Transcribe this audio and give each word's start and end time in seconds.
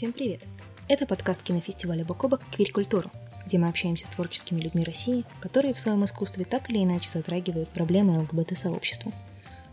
Всем 0.00 0.14
привет! 0.14 0.40
Это 0.88 1.06
подкаст 1.06 1.42
кинофестиваля 1.42 2.06
Бокобок 2.06 2.40
«Квирь-культуру», 2.56 3.10
где 3.44 3.58
мы 3.58 3.68
общаемся 3.68 4.06
с 4.06 4.10
творческими 4.10 4.58
людьми 4.58 4.82
России, 4.82 5.26
которые 5.42 5.74
в 5.74 5.78
своем 5.78 6.02
искусстве 6.06 6.46
так 6.46 6.70
или 6.70 6.82
иначе 6.82 7.10
затрагивают 7.10 7.68
проблемы 7.68 8.18
ЛГБТ-сообщества. 8.20 9.12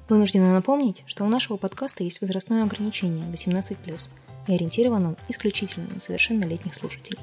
Вынуждена 0.10 0.52
напомнить, 0.52 1.06
что 1.06 1.24
у 1.24 1.30
нашего 1.30 1.56
подкаста 1.56 2.04
есть 2.04 2.20
возрастное 2.20 2.66
ограничение 2.66 3.24
18+, 3.32 4.10
и 4.48 4.54
ориентирован 4.54 5.06
он 5.06 5.18
исключительно 5.30 5.88
на 5.94 6.02
совершеннолетних 6.02 6.76
слушателей. 6.76 7.20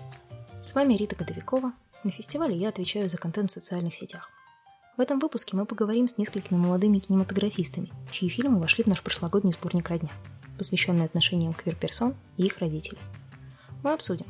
С 0.62 0.74
вами 0.74 0.94
Рита 0.94 1.14
Годовикова. 1.14 1.74
На 2.04 2.10
фестивале 2.10 2.56
я 2.56 2.70
отвечаю 2.70 3.10
за 3.10 3.18
контент 3.18 3.50
в 3.50 3.52
социальных 3.52 3.94
сетях. 3.94 4.30
В 4.96 5.02
этом 5.02 5.18
выпуске 5.18 5.58
мы 5.58 5.66
поговорим 5.66 6.08
с 6.08 6.16
несколькими 6.16 6.56
молодыми 6.56 7.00
кинематографистами, 7.00 7.92
чьи 8.10 8.30
фильмы 8.30 8.58
вошли 8.60 8.82
в 8.82 8.86
наш 8.86 9.02
прошлогодний 9.02 9.52
сборник 9.52 9.90
«Родня», 9.90 10.12
посвященный 10.58 11.04
отношениям 11.04 11.54
квир-персон 11.54 12.14
и 12.36 12.46
их 12.46 12.58
родителей. 12.58 13.00
Мы 13.82 13.92
обсудим, 13.92 14.26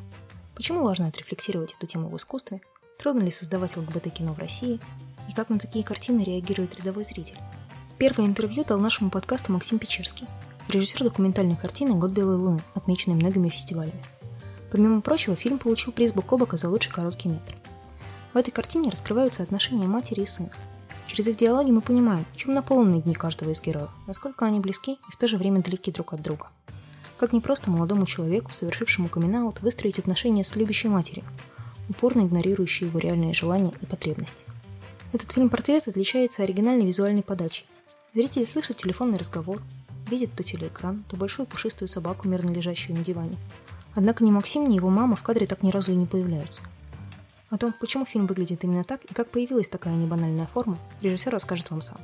почему 0.55 0.83
важно 0.83 1.07
отрефлексировать 1.07 1.73
эту 1.73 1.87
тему 1.87 2.09
в 2.09 2.17
искусстве, 2.17 2.61
трудно 2.99 3.23
ли 3.23 3.31
создавать 3.31 3.77
ЛГБТ-кино 3.77 4.33
в 4.33 4.39
России 4.39 4.79
и 5.29 5.33
как 5.33 5.49
на 5.49 5.59
такие 5.59 5.83
картины 5.83 6.21
реагирует 6.21 6.75
рядовой 6.75 7.03
зритель. 7.03 7.37
Первое 7.97 8.25
интервью 8.25 8.65
дал 8.65 8.79
нашему 8.79 9.09
подкасту 9.09 9.53
Максим 9.53 9.79
Печерский, 9.79 10.27
режиссер 10.67 11.03
документальной 11.03 11.55
картины 11.55 11.95
«Год 11.95 12.11
белой 12.11 12.35
луны», 12.35 12.61
отмеченной 12.73 13.15
многими 13.15 13.49
фестивалями. 13.49 14.03
Помимо 14.71 15.01
прочего, 15.01 15.35
фильм 15.35 15.57
получил 15.57 15.93
приз 15.93 16.11
Букобака 16.11 16.57
за 16.57 16.69
лучший 16.69 16.91
короткий 16.91 17.29
метр. 17.29 17.55
В 18.33 18.37
этой 18.37 18.51
картине 18.51 18.89
раскрываются 18.89 19.43
отношения 19.43 19.87
матери 19.87 20.21
и 20.21 20.25
сына. 20.25 20.51
Через 21.07 21.27
их 21.27 21.37
диалоги 21.37 21.71
мы 21.71 21.81
понимаем, 21.81 22.25
чем 22.35 22.53
наполнены 22.53 23.01
дни 23.01 23.13
каждого 23.13 23.51
из 23.51 23.61
героев, 23.61 23.89
насколько 24.07 24.45
они 24.45 24.59
близки 24.59 24.93
и 24.93 25.11
в 25.11 25.17
то 25.17 25.27
же 25.27 25.37
время 25.37 25.61
далеки 25.61 25.91
друг 25.91 26.13
от 26.13 26.21
друга. 26.21 26.47
Как 27.17 27.31
не 27.31 27.39
просто 27.39 27.69
молодому 27.69 28.05
человеку, 28.05 28.51
совершившему 28.51 29.07
камин 29.07 29.53
выстроить 29.61 29.99
отношения 29.99 30.43
с 30.43 30.55
любящей 30.55 30.89
матерью, 30.89 31.23
упорно 31.89 32.21
игнорирующей 32.21 32.87
его 32.87 32.99
реальные 32.99 33.33
желания 33.33 33.71
и 33.81 33.85
потребности. 33.85 34.43
Этот 35.13 35.31
фильм-портрет 35.31 35.87
отличается 35.87 36.43
оригинальной 36.43 36.85
визуальной 36.85 37.23
подачей. 37.23 37.65
Зритель 38.13 38.45
слышит 38.45 38.77
телефонный 38.77 39.17
разговор, 39.17 39.61
видит 40.09 40.31
то 40.35 40.43
телеэкран, 40.43 41.03
то 41.07 41.15
большую 41.15 41.45
пушистую 41.45 41.87
собаку, 41.87 42.27
мирно 42.27 42.49
лежащую 42.49 42.97
на 42.97 43.03
диване. 43.03 43.37
Однако 43.93 44.25
ни 44.25 44.31
Максим, 44.31 44.67
ни 44.67 44.75
его 44.75 44.89
мама 44.89 45.15
в 45.15 45.23
кадре 45.23 45.47
так 45.47 45.63
ни 45.63 45.71
разу 45.71 45.91
и 45.91 45.95
не 45.95 46.05
появляются– 46.05 46.63
о 47.49 47.57
том, 47.57 47.73
почему 47.79 48.05
фильм 48.05 48.25
выглядит 48.27 48.63
именно 48.63 48.83
так 48.83 49.03
и 49.05 49.13
как 49.13 49.29
появилась 49.29 49.69
такая 49.69 49.95
небанальная 49.95 50.45
форма, 50.45 50.77
режиссер 51.01 51.31
расскажет 51.31 51.69
вам 51.71 51.81
сам. 51.81 51.97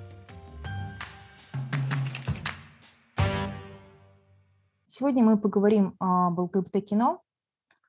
Сегодня 4.85 5.23
мы 5.23 5.37
поговорим 5.37 5.95
об 5.99 6.37
ЛГБТ-кино. 6.37 7.21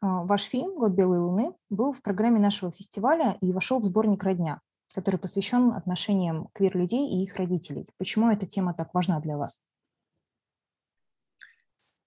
А, 0.01 0.23
ваш 0.25 0.45
фильм 0.45 0.79
«Год 0.79 0.93
белой 0.93 1.19
луны» 1.19 1.53
был 1.69 1.93
в 1.93 2.01
программе 2.01 2.41
нашего 2.41 2.73
фестиваля 2.73 3.37
и 3.41 3.53
вошел 3.53 3.81
в 3.81 3.85
сборник 3.85 4.23
«Родня», 4.23 4.61
который 4.95 5.17
посвящен 5.17 5.73
отношениям 5.73 6.49
квир-людей 6.55 7.09
и 7.11 7.23
их 7.25 7.37
родителей. 7.37 7.87
Почему 7.99 8.31
эта 8.31 8.47
тема 8.47 8.73
так 8.73 8.95
важна 8.95 9.21
для 9.21 9.37
вас? 9.37 9.65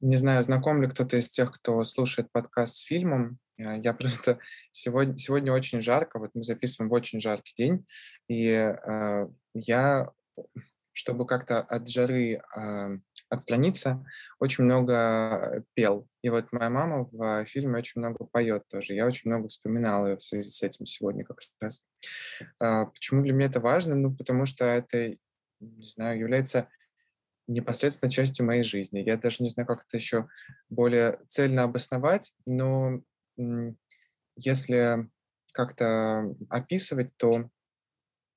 Не 0.01 0.17
знаю, 0.17 0.43
знаком 0.43 0.81
ли 0.81 0.89
кто-то 0.89 1.17
из 1.17 1.29
тех, 1.29 1.51
кто 1.51 1.83
слушает 1.83 2.31
подкаст 2.31 2.75
с 2.75 2.81
фильмом. 2.81 3.37
А, 3.59 3.75
я 3.75 3.93
просто 3.93 4.39
сегодня, 4.71 5.17
сегодня 5.17 5.53
очень 5.53 5.81
жарко, 5.81 6.19
вот 6.19 6.31
мы 6.33 6.43
записываем 6.43 6.89
в 6.89 6.93
очень 6.93 7.21
жаркий 7.21 7.53
день, 7.55 7.85
и 8.27 8.47
э, 8.47 9.27
я, 9.53 10.11
чтобы 10.93 11.25
как-то 11.25 11.59
от 11.59 11.87
жары 11.87 12.41
э, 12.55 12.99
отстраниться, 13.29 14.05
очень 14.39 14.63
много 14.63 15.63
пел. 15.73 16.07
И 16.21 16.29
вот 16.29 16.51
моя 16.51 16.69
мама 16.69 17.07
в 17.11 17.45
фильме 17.45 17.79
очень 17.79 18.01
много 18.01 18.25
поет 18.25 18.63
тоже. 18.67 18.93
Я 18.93 19.05
очень 19.05 19.29
много 19.29 19.47
вспоминал 19.47 20.07
ее 20.07 20.17
в 20.17 20.23
связи 20.23 20.49
с 20.49 20.63
этим 20.63 20.85
сегодня 20.85 21.23
как 21.23 21.39
раз. 21.61 21.83
Э, 22.61 22.85
почему 22.85 23.23
для 23.23 23.33
меня 23.33 23.47
это 23.47 23.59
важно? 23.59 23.95
Ну, 23.95 24.15
потому 24.15 24.45
что 24.45 24.65
это, 24.65 25.15
не 25.59 25.85
знаю, 25.85 26.19
является 26.19 26.69
непосредственно 27.47 28.11
частью 28.11 28.45
моей 28.45 28.63
жизни. 28.63 28.99
Я 28.99 29.17
даже 29.17 29.43
не 29.43 29.49
знаю, 29.49 29.67
как 29.67 29.85
это 29.87 29.97
еще 29.97 30.27
более 30.69 31.19
цельно 31.27 31.63
обосновать, 31.63 32.33
но 32.45 33.01
если 34.35 35.09
как-то 35.53 36.35
описывать, 36.49 37.15
то 37.17 37.49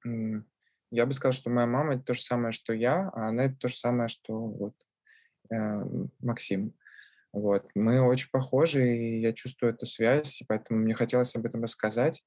я 0.05 1.07
бы 1.07 1.13
сказал, 1.13 1.33
что 1.33 1.51
моя 1.51 1.67
мама 1.67 1.95
это 1.95 2.05
то 2.05 2.15
же 2.15 2.23
самое, 2.23 2.53
что 2.53 2.73
я, 2.73 3.11
а 3.11 3.29
она 3.29 3.45
это 3.45 3.57
то 3.57 3.69
же 3.69 3.77
самое, 3.77 4.09
что 4.09 4.39
вот 4.39 4.75
э, 5.51 5.85
Максим. 6.21 6.75
Вот. 7.33 7.69
Мы 7.75 8.01
очень 8.01 8.31
похожи, 8.31 8.97
и 8.97 9.21
я 9.21 9.35
чувствую 9.35 9.75
эту 9.75 9.85
связь, 9.85 10.43
поэтому 10.49 10.81
мне 10.81 10.95
хотелось 10.95 11.37
об 11.37 11.45
этом 11.45 11.63
рассказать. 11.63 12.25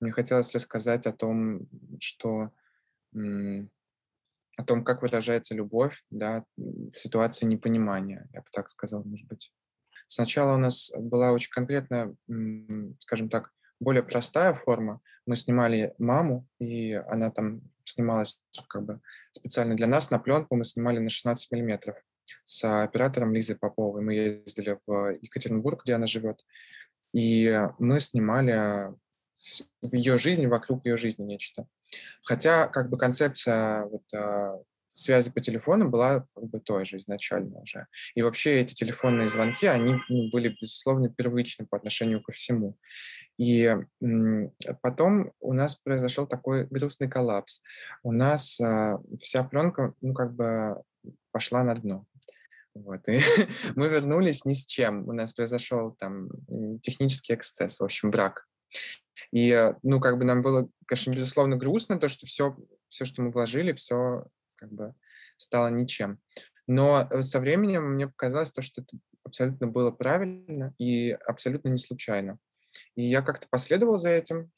Мне 0.00 0.12
хотелось 0.12 0.54
рассказать 0.54 1.06
о 1.06 1.12
том, 1.12 1.68
что 2.00 2.50
о 3.14 4.64
том, 4.64 4.84
как 4.84 5.02
выражается 5.02 5.54
любовь 5.54 6.02
да, 6.10 6.44
в 6.56 6.90
ситуации 6.90 7.46
непонимания, 7.46 8.28
я 8.32 8.40
бы 8.40 8.46
так 8.52 8.68
сказал, 8.68 9.02
может 9.04 9.26
быть. 9.26 9.52
Сначала 10.06 10.54
у 10.54 10.58
нас 10.58 10.92
была 10.96 11.32
очень 11.32 11.50
конкретная, 11.50 12.14
скажем 12.98 13.28
так, 13.28 13.50
более 13.80 14.02
простая 14.02 14.54
форма. 14.54 15.00
Мы 15.26 15.36
снимали 15.36 15.94
маму, 15.98 16.46
и 16.58 16.92
она 16.92 17.30
там 17.30 17.62
снималась 17.84 18.40
как 18.68 18.84
бы 18.84 19.00
специально 19.32 19.74
для 19.74 19.86
нас 19.86 20.10
на 20.10 20.18
пленку. 20.18 20.56
Мы 20.56 20.64
снимали 20.64 20.98
на 20.98 21.08
16 21.08 21.50
миллиметров 21.52 21.96
с 22.44 22.82
оператором 22.84 23.34
Лизой 23.34 23.56
Поповой. 23.56 24.02
Мы 24.02 24.14
ездили 24.14 24.78
в 24.86 25.18
Екатеринбург, 25.20 25.82
где 25.82 25.94
она 25.94 26.06
живет, 26.06 26.44
и 27.12 27.68
мы 27.78 28.00
снимали 28.00 28.94
ее 29.82 30.18
жизни, 30.18 30.46
вокруг 30.46 30.86
ее 30.86 30.96
жизни 30.96 31.24
нечто. 31.24 31.66
Хотя 32.22 32.68
как 32.68 32.88
бы 32.88 32.96
концепция 32.96 33.86
вот, 33.86 34.04
а, 34.92 34.96
связи 34.96 35.30
по 35.30 35.40
телефону 35.40 35.88
была 35.88 36.26
как 36.34 36.44
бы 36.44 36.60
той 36.60 36.84
же 36.84 36.96
изначально 36.98 37.60
уже. 37.60 37.86
И 38.14 38.22
вообще 38.22 38.60
эти 38.60 38.74
телефонные 38.74 39.28
звонки, 39.28 39.66
они 39.66 39.96
ну, 40.08 40.30
были, 40.30 40.56
безусловно, 40.60 41.08
первичны 41.08 41.66
по 41.66 41.76
отношению 41.76 42.22
ко 42.22 42.32
всему. 42.32 42.76
И 43.38 43.74
потом 44.82 45.32
у 45.40 45.52
нас 45.52 45.76
произошел 45.76 46.26
такой 46.26 46.66
грустный 46.66 47.08
коллапс. 47.08 47.62
У 48.02 48.12
нас 48.12 48.60
э, 48.60 48.98
вся 49.18 49.42
пленка, 49.42 49.94
ну, 50.00 50.14
как 50.14 50.34
бы 50.34 50.82
пошла 51.30 51.64
на 51.64 51.74
дно. 51.74 52.04
Вот, 52.74 53.08
и 53.08 53.20
мы 53.74 53.88
вернулись 53.88 54.44
ни 54.44 54.52
с 54.52 54.66
чем. 54.66 55.08
У 55.08 55.12
нас 55.12 55.32
произошел 55.32 55.92
там 55.92 56.28
технический 56.80 57.34
эксцесс, 57.34 57.80
в 57.80 57.84
общем, 57.84 58.10
брак. 58.10 58.46
И, 59.30 59.50
э, 59.50 59.74
ну, 59.82 60.00
как 60.00 60.18
бы 60.18 60.24
нам 60.24 60.42
было, 60.42 60.68
конечно, 60.86 61.12
безусловно, 61.12 61.56
грустно, 61.56 61.98
то, 61.98 62.08
что 62.08 62.26
все, 62.26 62.56
все, 62.88 63.04
что 63.04 63.22
мы 63.22 63.30
вложили, 63.30 63.72
все 63.72 64.26
как 64.62 64.72
бы 64.72 64.94
стало 65.36 65.68
ничем. 65.68 66.20
Но 66.66 67.08
э, 67.10 67.22
со 67.22 67.40
временем 67.40 67.94
мне 67.94 68.06
показалось 68.06 68.52
то, 68.52 68.62
что 68.62 68.82
это 68.82 68.96
абсолютно 69.24 69.66
было 69.66 69.90
правильно 69.90 70.74
и 70.78 71.10
абсолютно 71.10 71.68
не 71.68 71.78
случайно. 71.78 72.38
И 72.94 73.02
я 73.02 73.22
как-то 73.22 73.48
последовал 73.50 73.96
за 73.96 74.10
этим. 74.10 74.50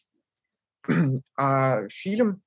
А 1.37 1.89
фильм, 1.89 2.43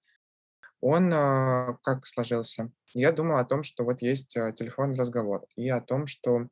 он 0.81 1.11
э, 1.11 1.77
как 1.81 2.05
сложился? 2.05 2.71
Я 2.93 3.11
думал 3.11 3.37
о 3.37 3.45
том, 3.45 3.63
что 3.63 3.83
вот 3.83 4.01
есть 4.01 4.33
телефонный 4.55 4.97
разговор, 4.97 5.45
и 5.55 5.67
о 5.69 5.81
том, 5.81 6.05
что 6.05 6.47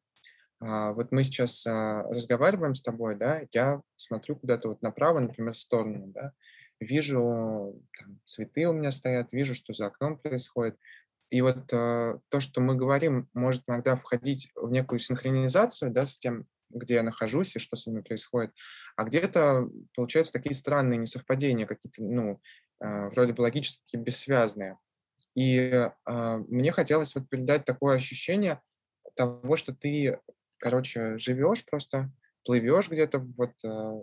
а, 0.60 0.94
вот 0.94 1.12
мы 1.12 1.24
сейчас 1.24 1.66
разговариваем 1.66 2.76
с 2.76 2.82
тобой, 2.82 3.16
да, 3.16 3.42
я 3.52 3.82
смотрю 3.98 4.36
куда-то 4.36 4.70
вот 4.70 4.82
направо, 4.82 5.20
например, 5.20 5.54
в 5.54 5.58
сторону, 5.58 6.08
да, 6.08 6.32
вижу, 6.80 7.82
там, 7.98 8.20
цветы 8.26 8.68
у 8.68 8.74
меня 8.74 8.92
стоят, 8.92 9.32
вижу, 9.32 9.56
что 9.56 9.74
за 9.74 9.88
окном 9.88 10.18
происходит. 10.18 10.78
И 11.30 11.42
вот 11.42 11.72
э, 11.74 12.20
то, 12.30 12.40
что 12.40 12.62
мы 12.62 12.76
говорим, 12.76 13.30
может 13.34 13.64
иногда 13.68 13.96
входить 13.96 14.52
в 14.56 14.72
некую 14.72 15.00
синхронизацию, 15.00 15.92
да, 15.92 16.06
с 16.06 16.18
тем, 16.18 16.46
где 16.70 16.96
я 16.96 17.04
нахожусь 17.04 17.56
и 17.56 17.60
что 17.60 17.76
со 17.76 17.90
мной 17.90 18.04
происходит. 18.04 18.54
А 18.96 19.04
где-то 19.04 19.70
получаются 19.96 20.34
такие 20.34 20.54
странные 20.54 20.98
несовпадения, 20.98 21.66
какие-то, 21.66 22.04
ну, 22.04 22.42
э, 22.84 23.10
вроде 23.10 23.34
бы 23.34 23.42
логически 23.42 23.98
бессвязные. 23.98 24.78
И 25.36 25.58
э, 25.60 25.92
мне 26.48 26.72
хотелось 26.72 27.16
вот 27.16 27.28
передать 27.30 27.66
такое 27.66 27.98
ощущение 27.98 28.62
того, 29.16 29.56
что 29.56 29.74
ты 29.74 30.20
короче, 30.58 31.18
живешь 31.18 31.66
просто, 31.66 32.12
плывешь 32.44 32.90
где-то 32.90 33.20
вот 33.20 33.52
э, 33.64 34.02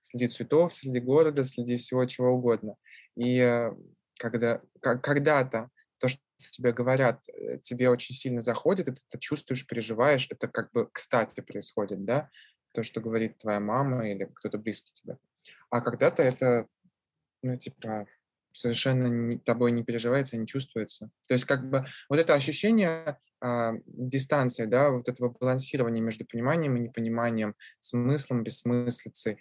среди 0.00 0.28
цветов, 0.28 0.74
среди 0.74 1.00
города, 1.00 1.44
среди 1.44 1.76
всего 1.76 2.04
чего 2.06 2.32
угодно. 2.32 2.76
И 3.16 3.38
э, 3.38 3.72
когда, 4.18 4.60
когда-то 4.80 5.70
то, 5.98 6.08
что 6.08 6.20
тебе 6.50 6.72
говорят, 6.72 7.28
э, 7.28 7.58
тебе 7.62 7.90
очень 7.90 8.14
сильно 8.14 8.40
заходит, 8.40 8.88
и 8.88 8.92
ты 8.92 9.00
это 9.08 9.18
чувствуешь, 9.20 9.66
переживаешь, 9.66 10.26
это 10.30 10.48
как 10.48 10.72
бы 10.72 10.88
кстати 10.92 11.40
происходит, 11.40 12.04
да, 12.04 12.30
то, 12.72 12.82
что 12.82 13.00
говорит 13.00 13.38
твоя 13.38 13.60
мама 13.60 14.08
или 14.08 14.24
кто-то 14.34 14.58
близкий 14.58 14.92
тебе. 14.92 15.18
А 15.70 15.80
когда-то 15.80 16.22
это, 16.22 16.66
ну, 17.42 17.56
типа, 17.56 18.06
совершенно 18.52 19.06
не, 19.06 19.38
тобой 19.38 19.72
не 19.72 19.84
переживается, 19.84 20.36
не 20.36 20.46
чувствуется. 20.46 21.10
То 21.26 21.34
есть 21.34 21.44
как 21.44 21.68
бы 21.68 21.84
вот 22.08 22.18
это 22.18 22.34
ощущение 22.34 23.18
а, 23.40 23.74
дистанция, 23.86 24.66
да, 24.66 24.90
вот 24.90 25.08
этого 25.08 25.30
балансирования 25.30 26.02
между 26.02 26.24
пониманием 26.24 26.76
и 26.76 26.80
непониманием, 26.80 27.54
смыслом, 27.78 28.42
бессмыслицей. 28.42 29.38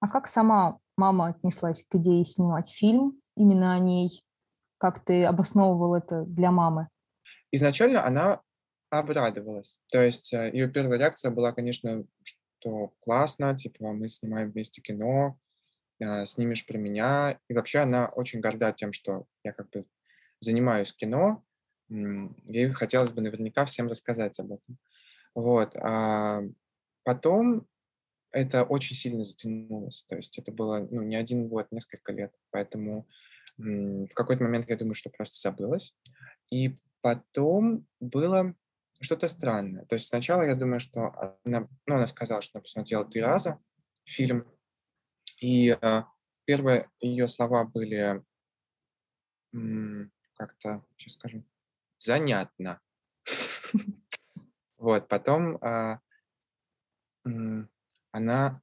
А 0.00 0.08
как 0.08 0.26
сама 0.26 0.78
мама 0.96 1.28
отнеслась 1.28 1.84
к 1.84 1.94
идее 1.94 2.24
снимать 2.24 2.70
фильм 2.70 3.20
именно 3.36 3.74
о 3.74 3.78
ней? 3.78 4.24
Как 4.78 5.04
ты 5.04 5.24
обосновывал 5.24 5.94
это 5.94 6.22
для 6.24 6.50
мамы? 6.50 6.88
Изначально 7.50 8.04
она 8.04 8.42
обрадовалась. 8.90 9.80
То 9.90 10.02
есть 10.02 10.32
э, 10.32 10.50
ее 10.52 10.68
первая 10.68 10.98
реакция 10.98 11.30
была, 11.30 11.52
конечно, 11.52 12.04
что 12.22 12.92
классно, 13.00 13.56
типа 13.56 13.92
мы 13.92 14.08
снимаем 14.08 14.50
вместе 14.50 14.82
кино, 14.82 15.38
э, 15.98 16.26
снимешь 16.26 16.66
про 16.66 16.76
меня. 16.76 17.38
И 17.48 17.54
вообще 17.54 17.80
она 17.80 18.08
очень 18.08 18.40
горда 18.40 18.72
тем, 18.72 18.92
что 18.92 19.24
я 19.42 19.52
как 19.52 19.70
бы 19.70 19.86
занимаюсь 20.40 20.92
кино, 20.92 21.42
ей 21.88 22.70
хотелось 22.72 23.12
бы 23.12 23.22
наверняка 23.22 23.64
всем 23.64 23.88
рассказать 23.88 24.38
об 24.40 24.52
этом. 24.52 24.76
Вот. 25.34 25.74
А 25.76 26.42
потом 27.04 27.66
это 28.36 28.64
очень 28.64 28.94
сильно 28.94 29.24
затянулось. 29.24 30.04
То 30.04 30.16
есть 30.16 30.38
это 30.38 30.52
было 30.52 30.86
ну, 30.90 31.00
не 31.02 31.16
один 31.16 31.48
год, 31.48 31.72
несколько 31.72 32.12
лет. 32.12 32.34
Поэтому 32.50 33.08
в 33.56 34.12
какой-то 34.14 34.44
момент 34.44 34.68
я 34.68 34.76
думаю, 34.76 34.94
что 34.94 35.08
просто 35.08 35.40
забылось. 35.40 35.96
И 36.50 36.74
потом 37.00 37.86
было 37.98 38.54
что-то 39.00 39.28
странное. 39.28 39.86
То 39.86 39.94
есть 39.94 40.08
сначала 40.08 40.42
я 40.42 40.54
думаю, 40.54 40.80
что 40.80 41.38
она, 41.44 41.66
ну, 41.86 41.94
она 41.94 42.06
сказала, 42.06 42.42
что 42.42 42.58
она 42.58 42.62
посмотрела 42.62 43.06
три 43.06 43.22
раза 43.22 43.58
фильм. 44.04 44.46
И 45.40 45.70
э, 45.70 46.02
первые 46.44 46.90
ее 47.00 47.28
слова 47.28 47.64
были 47.64 48.22
как-то, 50.34 50.84
сейчас 50.96 51.14
скажу, 51.14 51.42
занятно. 51.98 52.80
Вот, 54.78 55.08
потом 55.08 55.56
а, 55.62 56.00
она 58.16 58.62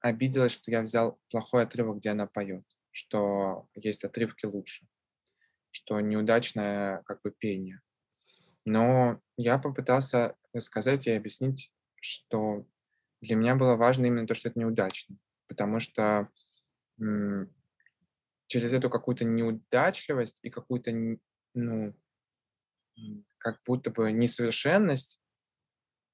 обиделась, 0.00 0.52
что 0.52 0.70
я 0.70 0.80
взял 0.80 1.20
плохой 1.30 1.62
отрывок, 1.62 1.98
где 1.98 2.10
она 2.10 2.26
поет, 2.26 2.64
что 2.90 3.68
есть 3.74 4.02
отрывки 4.02 4.46
лучше, 4.46 4.86
что 5.70 6.00
неудачное 6.00 7.02
как 7.04 7.20
бы 7.22 7.30
пение. 7.30 7.80
Но 8.64 9.20
я 9.36 9.58
попытался 9.58 10.36
рассказать 10.54 11.06
и 11.06 11.12
объяснить, 11.12 11.70
что 12.00 12.66
для 13.20 13.36
меня 13.36 13.56
было 13.56 13.76
важно 13.76 14.06
именно 14.06 14.26
то, 14.26 14.34
что 14.34 14.48
это 14.48 14.58
неудачно, 14.58 15.18
потому 15.48 15.80
что 15.80 16.28
через 18.46 18.72
эту 18.72 18.88
какую-то 18.88 19.26
неудачливость 19.26 20.40
и 20.42 20.50
какую-то 20.50 20.92
ну, 21.54 21.94
как 23.36 23.60
будто 23.66 23.90
бы 23.90 24.12
несовершенность 24.12 25.20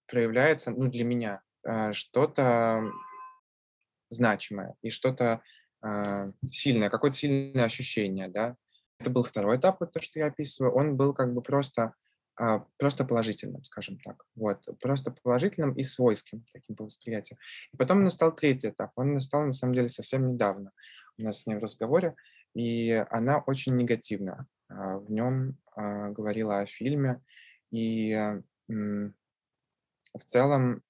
проявляется, 0.06 0.72
ну, 0.72 0.90
для 0.90 1.04
меня, 1.04 1.42
что-то 1.92 2.90
значимое 4.10 4.74
и 4.82 4.90
что-то 4.90 5.42
а, 5.82 6.30
сильное, 6.50 6.90
какое-то 6.90 7.16
сильное 7.16 7.64
ощущение, 7.64 8.28
да. 8.28 8.56
Это 8.98 9.10
был 9.10 9.22
второй 9.22 9.56
этап, 9.56 9.80
вот 9.80 9.92
то, 9.92 10.02
что 10.02 10.18
я 10.18 10.26
описываю, 10.26 10.74
он 10.74 10.96
был 10.96 11.14
как 11.14 11.32
бы 11.32 11.40
просто, 11.40 11.94
а, 12.36 12.66
просто 12.76 13.04
положительным, 13.04 13.64
скажем 13.64 13.98
так, 14.00 14.22
вот, 14.34 14.62
просто 14.80 15.10
положительным 15.10 15.72
и 15.72 15.82
свойским 15.82 16.44
таким 16.52 16.76
по 16.76 16.84
восприятию. 16.84 17.38
И 17.72 17.76
потом 17.78 18.04
настал 18.04 18.34
третий 18.34 18.68
этап, 18.68 18.92
он 18.96 19.14
настал 19.14 19.42
на 19.44 19.52
самом 19.52 19.72
деле 19.72 19.88
совсем 19.88 20.30
недавно 20.32 20.72
у 21.18 21.22
нас 21.22 21.42
с 21.42 21.46
ней 21.46 21.56
в 21.56 21.62
разговоре, 21.62 22.14
и 22.54 23.04
она 23.10 23.38
очень 23.38 23.74
негативна. 23.74 24.46
В 24.68 25.10
нем 25.10 25.56
говорила 25.76 26.60
о 26.60 26.66
фильме, 26.66 27.22
и 27.70 28.14
в 28.68 30.24
целом 30.24 30.82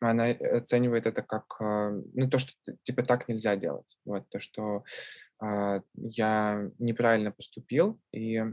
она 0.00 0.26
оценивает 0.26 1.06
это 1.06 1.22
как, 1.22 1.60
а, 1.60 1.90
ну, 1.90 2.28
то, 2.28 2.38
что 2.38 2.52
типа 2.82 3.02
так 3.02 3.28
нельзя 3.28 3.56
делать. 3.56 3.96
Вот, 4.04 4.28
то, 4.28 4.38
что 4.38 4.84
э, 5.42 5.80
я 5.94 6.70
неправильно 6.78 7.30
поступил, 7.32 8.00
и 8.12 8.36
э, 8.36 8.52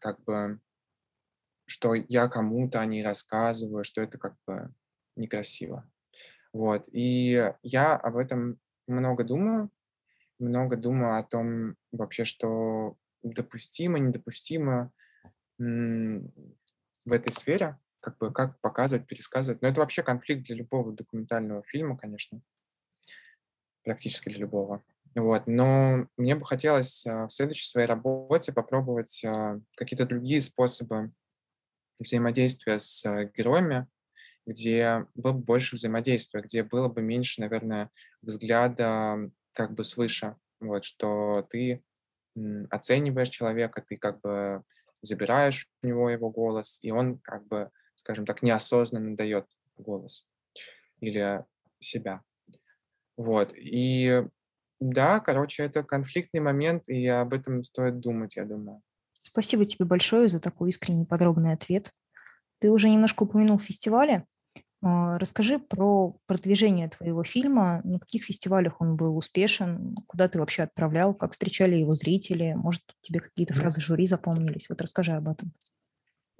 как 0.00 0.22
бы, 0.24 0.60
что 1.66 1.94
я 1.94 2.28
кому-то 2.28 2.80
о 2.80 2.86
ней 2.86 3.04
рассказываю, 3.04 3.84
что 3.84 4.00
это 4.00 4.18
как 4.18 4.34
бы 4.46 4.74
некрасиво. 5.16 5.88
Вот, 6.52 6.88
и 6.92 7.52
я 7.62 7.96
об 7.96 8.16
этом 8.16 8.58
много 8.86 9.24
думаю, 9.24 9.70
много 10.38 10.76
думаю 10.76 11.18
о 11.18 11.24
том 11.24 11.76
вообще, 11.92 12.24
что 12.24 12.96
допустимо, 13.22 13.98
недопустимо 13.98 14.92
в 15.58 17.12
этой 17.12 17.32
сфере, 17.32 17.78
как 18.04 18.18
бы 18.18 18.32
как 18.32 18.60
показывать, 18.60 19.06
пересказывать. 19.06 19.62
Но 19.62 19.68
это 19.68 19.80
вообще 19.80 20.02
конфликт 20.02 20.44
для 20.46 20.56
любого 20.56 20.92
документального 20.92 21.62
фильма, 21.62 21.96
конечно, 21.96 22.42
практически 23.82 24.28
для 24.28 24.38
любого. 24.38 24.84
Вот. 25.14 25.46
Но 25.46 26.06
мне 26.16 26.34
бы 26.34 26.44
хотелось 26.44 27.06
а, 27.06 27.26
в 27.26 27.32
следующей 27.32 27.66
своей 27.66 27.86
работе 27.86 28.52
попробовать 28.52 29.24
а, 29.24 29.60
какие-то 29.76 30.06
другие 30.06 30.40
способы 30.40 31.12
взаимодействия 31.98 32.78
с 32.78 33.06
а, 33.06 33.24
героями, 33.24 33.86
где 34.44 35.06
было 35.14 35.32
бы 35.32 35.40
больше 35.40 35.76
взаимодействия, 35.76 36.42
где 36.42 36.62
было 36.62 36.88
бы 36.88 37.00
меньше, 37.00 37.40
наверное, 37.40 37.90
взгляда 38.20 39.30
как 39.54 39.72
бы 39.72 39.84
свыше. 39.84 40.36
Вот, 40.60 40.84
что 40.84 41.46
ты 41.48 41.82
оцениваешь 42.70 43.28
человека, 43.28 43.82
ты 43.86 43.96
как 43.96 44.20
бы 44.20 44.64
забираешь 45.04 45.68
у 45.82 45.86
него 45.86 46.10
его 46.10 46.30
голос, 46.30 46.78
и 46.82 46.90
он 46.90 47.18
как 47.18 47.46
бы, 47.46 47.70
скажем 48.04 48.26
так, 48.26 48.42
неосознанно 48.42 49.16
дает 49.16 49.46
голос 49.78 50.28
или 51.00 51.42
себя. 51.80 52.20
Вот. 53.16 53.54
И 53.56 54.24
да, 54.78 55.20
короче, 55.20 55.62
это 55.62 55.82
конфликтный 55.82 56.40
момент, 56.40 56.88
и 56.88 57.06
об 57.06 57.32
этом 57.32 57.64
стоит 57.64 58.00
думать, 58.00 58.36
я 58.36 58.44
думаю. 58.44 58.82
Спасибо 59.22 59.64
тебе 59.64 59.86
большое 59.86 60.28
за 60.28 60.38
такой 60.38 60.68
искренний 60.68 61.06
подробный 61.06 61.54
ответ. 61.54 61.92
Ты 62.60 62.70
уже 62.70 62.90
немножко 62.90 63.22
упомянул 63.22 63.58
фестивали. 63.58 64.26
А, 64.82 65.18
расскажи 65.18 65.58
про 65.58 66.14
продвижение 66.26 66.90
твоего 66.90 67.24
фильма, 67.24 67.80
на 67.84 67.98
каких 67.98 68.24
фестивалях 68.24 68.82
он 68.82 68.96
был 68.96 69.16
успешен, 69.16 69.96
куда 70.06 70.28
ты 70.28 70.38
вообще 70.38 70.64
отправлял, 70.64 71.14
как 71.14 71.32
встречали 71.32 71.76
его 71.76 71.94
зрители, 71.94 72.52
может, 72.54 72.82
тебе 73.00 73.20
какие-то 73.20 73.54
фразы 73.54 73.80
жюри 73.80 74.04
запомнились. 74.04 74.68
Вот 74.68 74.82
расскажи 74.82 75.12
об 75.12 75.28
этом. 75.28 75.52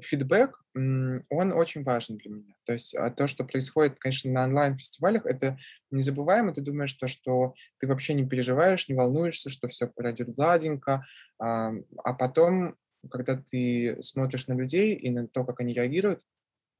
Фидбэк, 0.03 0.61
он 0.75 1.53
очень 1.53 1.83
важен 1.83 2.17
для 2.17 2.31
меня. 2.31 2.55
То 2.65 2.73
есть 2.73 2.95
а 2.95 3.11
то, 3.11 3.27
что 3.27 3.45
происходит, 3.45 3.99
конечно, 3.99 4.31
на 4.33 4.45
онлайн-фестивалях, 4.45 5.25
это 5.27 5.57
незабываемо. 5.91 6.53
Ты 6.53 6.63
думаешь, 6.63 6.91
что, 6.91 7.07
что 7.07 7.55
ты 7.79 7.87
вообще 7.87 8.15
не 8.15 8.29
переживаешь, 8.29 8.89
не 8.89 8.95
волнуешься, 8.95 9.51
что 9.51 9.69
все 9.69 9.87
пройдет 9.87 10.35
гладенько. 10.35 11.05
А, 11.39 11.73
а 12.03 12.15
потом, 12.15 12.77
когда 13.11 13.37
ты 13.37 13.99
смотришь 14.03 14.49
на 14.49 14.55
людей 14.55 14.95
и 14.95 15.11
на 15.11 15.29
то, 15.29 15.45
как 15.45 15.61
они 15.61 15.75
реагируют, 15.75 16.23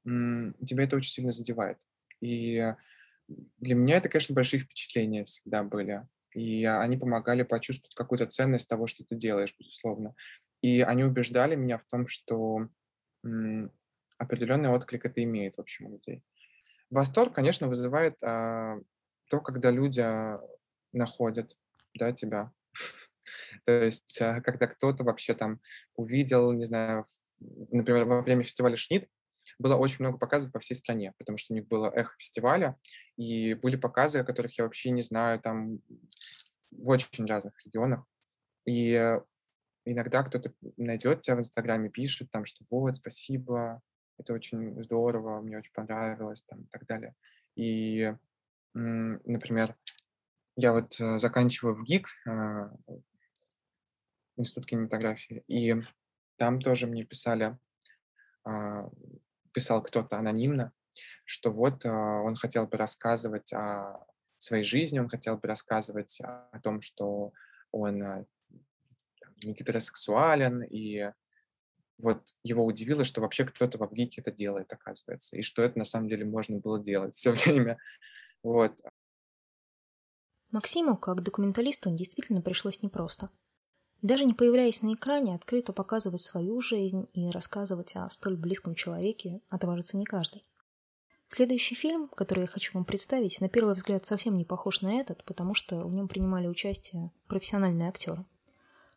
тебя 0.03 0.83
это 0.83 0.97
очень 0.97 1.11
сильно 1.11 1.31
задевает. 1.31 1.77
И 2.21 2.73
для 3.27 3.75
меня 3.75 3.97
это, 3.97 4.09
конечно, 4.09 4.35
большие 4.35 4.59
впечатления 4.59 5.23
всегда 5.23 5.63
были. 5.63 6.07
И 6.33 6.65
они 6.65 6.97
помогали 6.97 7.43
почувствовать 7.43 7.95
какую-то 7.95 8.25
ценность 8.25 8.67
того, 8.67 8.87
что 8.87 9.05
ты 9.05 9.15
делаешь, 9.15 9.55
безусловно. 9.57 10.15
И 10.61 10.81
они 10.81 11.03
убеждали 11.03 11.55
меня 11.55 11.77
в 11.77 11.85
том, 11.85 12.07
что 12.07 12.67
определенный 14.17 14.69
отклик 14.69 15.05
это 15.05 15.23
имеет 15.23 15.57
в 15.57 15.61
общем 15.61 15.87
у 15.87 15.91
людей. 15.91 16.23
Восторг, 16.89 17.33
конечно, 17.33 17.67
вызывает 17.67 18.15
а, 18.23 18.77
то, 19.29 19.41
когда 19.41 19.71
люди 19.71 20.01
а, 20.01 20.39
находят 20.93 21.57
да, 21.95 22.11
тебя. 22.11 22.51
То 23.65 23.83
есть, 23.83 24.21
а, 24.21 24.41
когда 24.41 24.67
кто-то 24.67 25.03
вообще 25.03 25.33
там 25.33 25.59
увидел, 25.95 26.51
не 26.51 26.65
знаю, 26.65 27.05
например, 27.39 28.05
во 28.05 28.21
время 28.21 28.43
фестиваля 28.43 28.75
Шнит, 28.75 29.09
было 29.59 29.75
очень 29.75 29.97
много 29.99 30.17
показов 30.17 30.51
по 30.51 30.59
всей 30.59 30.75
стране, 30.75 31.13
потому 31.17 31.37
что 31.37 31.53
у 31.53 31.55
них 31.55 31.67
было 31.67 31.91
эхо 31.93 32.13
фестиваля, 32.17 32.77
и 33.17 33.53
были 33.53 33.75
показы, 33.75 34.19
о 34.19 34.23
которых 34.23 34.57
я 34.57 34.63
вообще 34.63 34.91
не 34.91 35.01
знаю, 35.01 35.39
там 35.39 35.79
в 36.71 36.89
очень 36.89 37.25
разных 37.25 37.53
регионах. 37.65 38.05
И 38.65 39.19
иногда 39.85 40.23
кто-то 40.23 40.53
найдет 40.77 41.21
тебя 41.21 41.35
в 41.35 41.39
Инстаграме, 41.39 41.89
пишет 41.89 42.31
там, 42.31 42.45
что 42.45 42.65
вот, 42.69 42.95
спасибо, 42.95 43.81
это 44.17 44.33
очень 44.33 44.83
здорово, 44.83 45.41
мне 45.41 45.57
очень 45.57 45.73
понравилось, 45.73 46.43
там, 46.43 46.63
и 46.63 46.67
так 46.67 46.85
далее. 46.85 47.15
И, 47.55 48.13
например, 48.73 49.75
я 50.57 50.71
вот 50.71 50.99
э, 50.99 51.17
заканчиваю 51.17 51.75
в 51.75 51.83
ГИК, 51.83 52.07
а, 52.27 52.71
Институт 54.37 54.65
кинематографии, 54.65 55.43
и 55.47 55.75
там 56.37 56.59
тоже 56.61 56.87
мне 56.87 57.03
писали 57.03 57.57
а, 58.43 58.89
писал 59.53 59.81
кто-то 59.81 60.17
анонимно, 60.17 60.73
что 61.25 61.51
вот 61.51 61.85
он 61.85 62.35
хотел 62.35 62.67
бы 62.67 62.77
рассказывать 62.77 63.53
о 63.53 64.05
своей 64.37 64.65
жизни, 64.65 64.99
он 64.99 65.07
хотел 65.07 65.37
бы 65.37 65.47
рассказывать 65.47 66.19
о 66.21 66.59
том, 66.61 66.81
что 66.81 67.31
он 67.71 68.25
а, 69.43 69.47
не 69.47 69.53
гетеросексуален, 69.53 70.63
и 70.63 71.11
вот 71.97 72.21
его 72.43 72.65
удивило, 72.65 73.03
что 73.03 73.21
вообще 73.21 73.45
кто-то 73.45 73.77
в 73.77 73.83
Авгике 73.83 74.21
это 74.21 74.31
делает, 74.31 74.71
оказывается, 74.73 75.37
и 75.37 75.41
что 75.41 75.61
это 75.61 75.77
на 75.77 75.85
самом 75.85 76.09
деле 76.09 76.25
можно 76.25 76.59
было 76.59 76.79
делать 76.79 77.15
все 77.15 77.31
время. 77.31 77.77
Вот. 78.43 78.79
Максиму, 80.51 80.97
как 80.97 81.23
документалисту, 81.23 81.89
действительно 81.91 82.41
пришлось 82.41 82.81
непросто. 82.81 83.29
Даже 84.01 84.25
не 84.25 84.33
появляясь 84.33 84.81
на 84.83 84.93
экране, 84.93 85.35
открыто 85.35 85.73
показывать 85.73 86.21
свою 86.21 86.61
жизнь 86.61 87.07
и 87.13 87.29
рассказывать 87.29 87.95
о 87.95 88.09
столь 88.09 88.37
близком 88.37 88.75
человеке 88.75 89.41
отважится 89.49 89.97
не 89.97 90.05
каждый. 90.05 90.43
Следующий 91.27 91.73
фильм, 91.73 92.07
который 92.09 92.41
я 92.41 92.47
хочу 92.47 92.71
вам 92.75 92.85
представить, 92.85 93.41
на 93.41 93.49
первый 93.49 93.73
взгляд 93.73 94.05
совсем 94.05 94.37
не 94.37 94.45
похож 94.45 94.81
на 94.81 94.99
этот, 94.99 95.23
потому 95.25 95.55
что 95.55 95.79
в 95.87 95.93
нем 95.93 96.07
принимали 96.07 96.47
участие 96.47 97.11
профессиональные 97.27 97.89
актеры. 97.89 98.25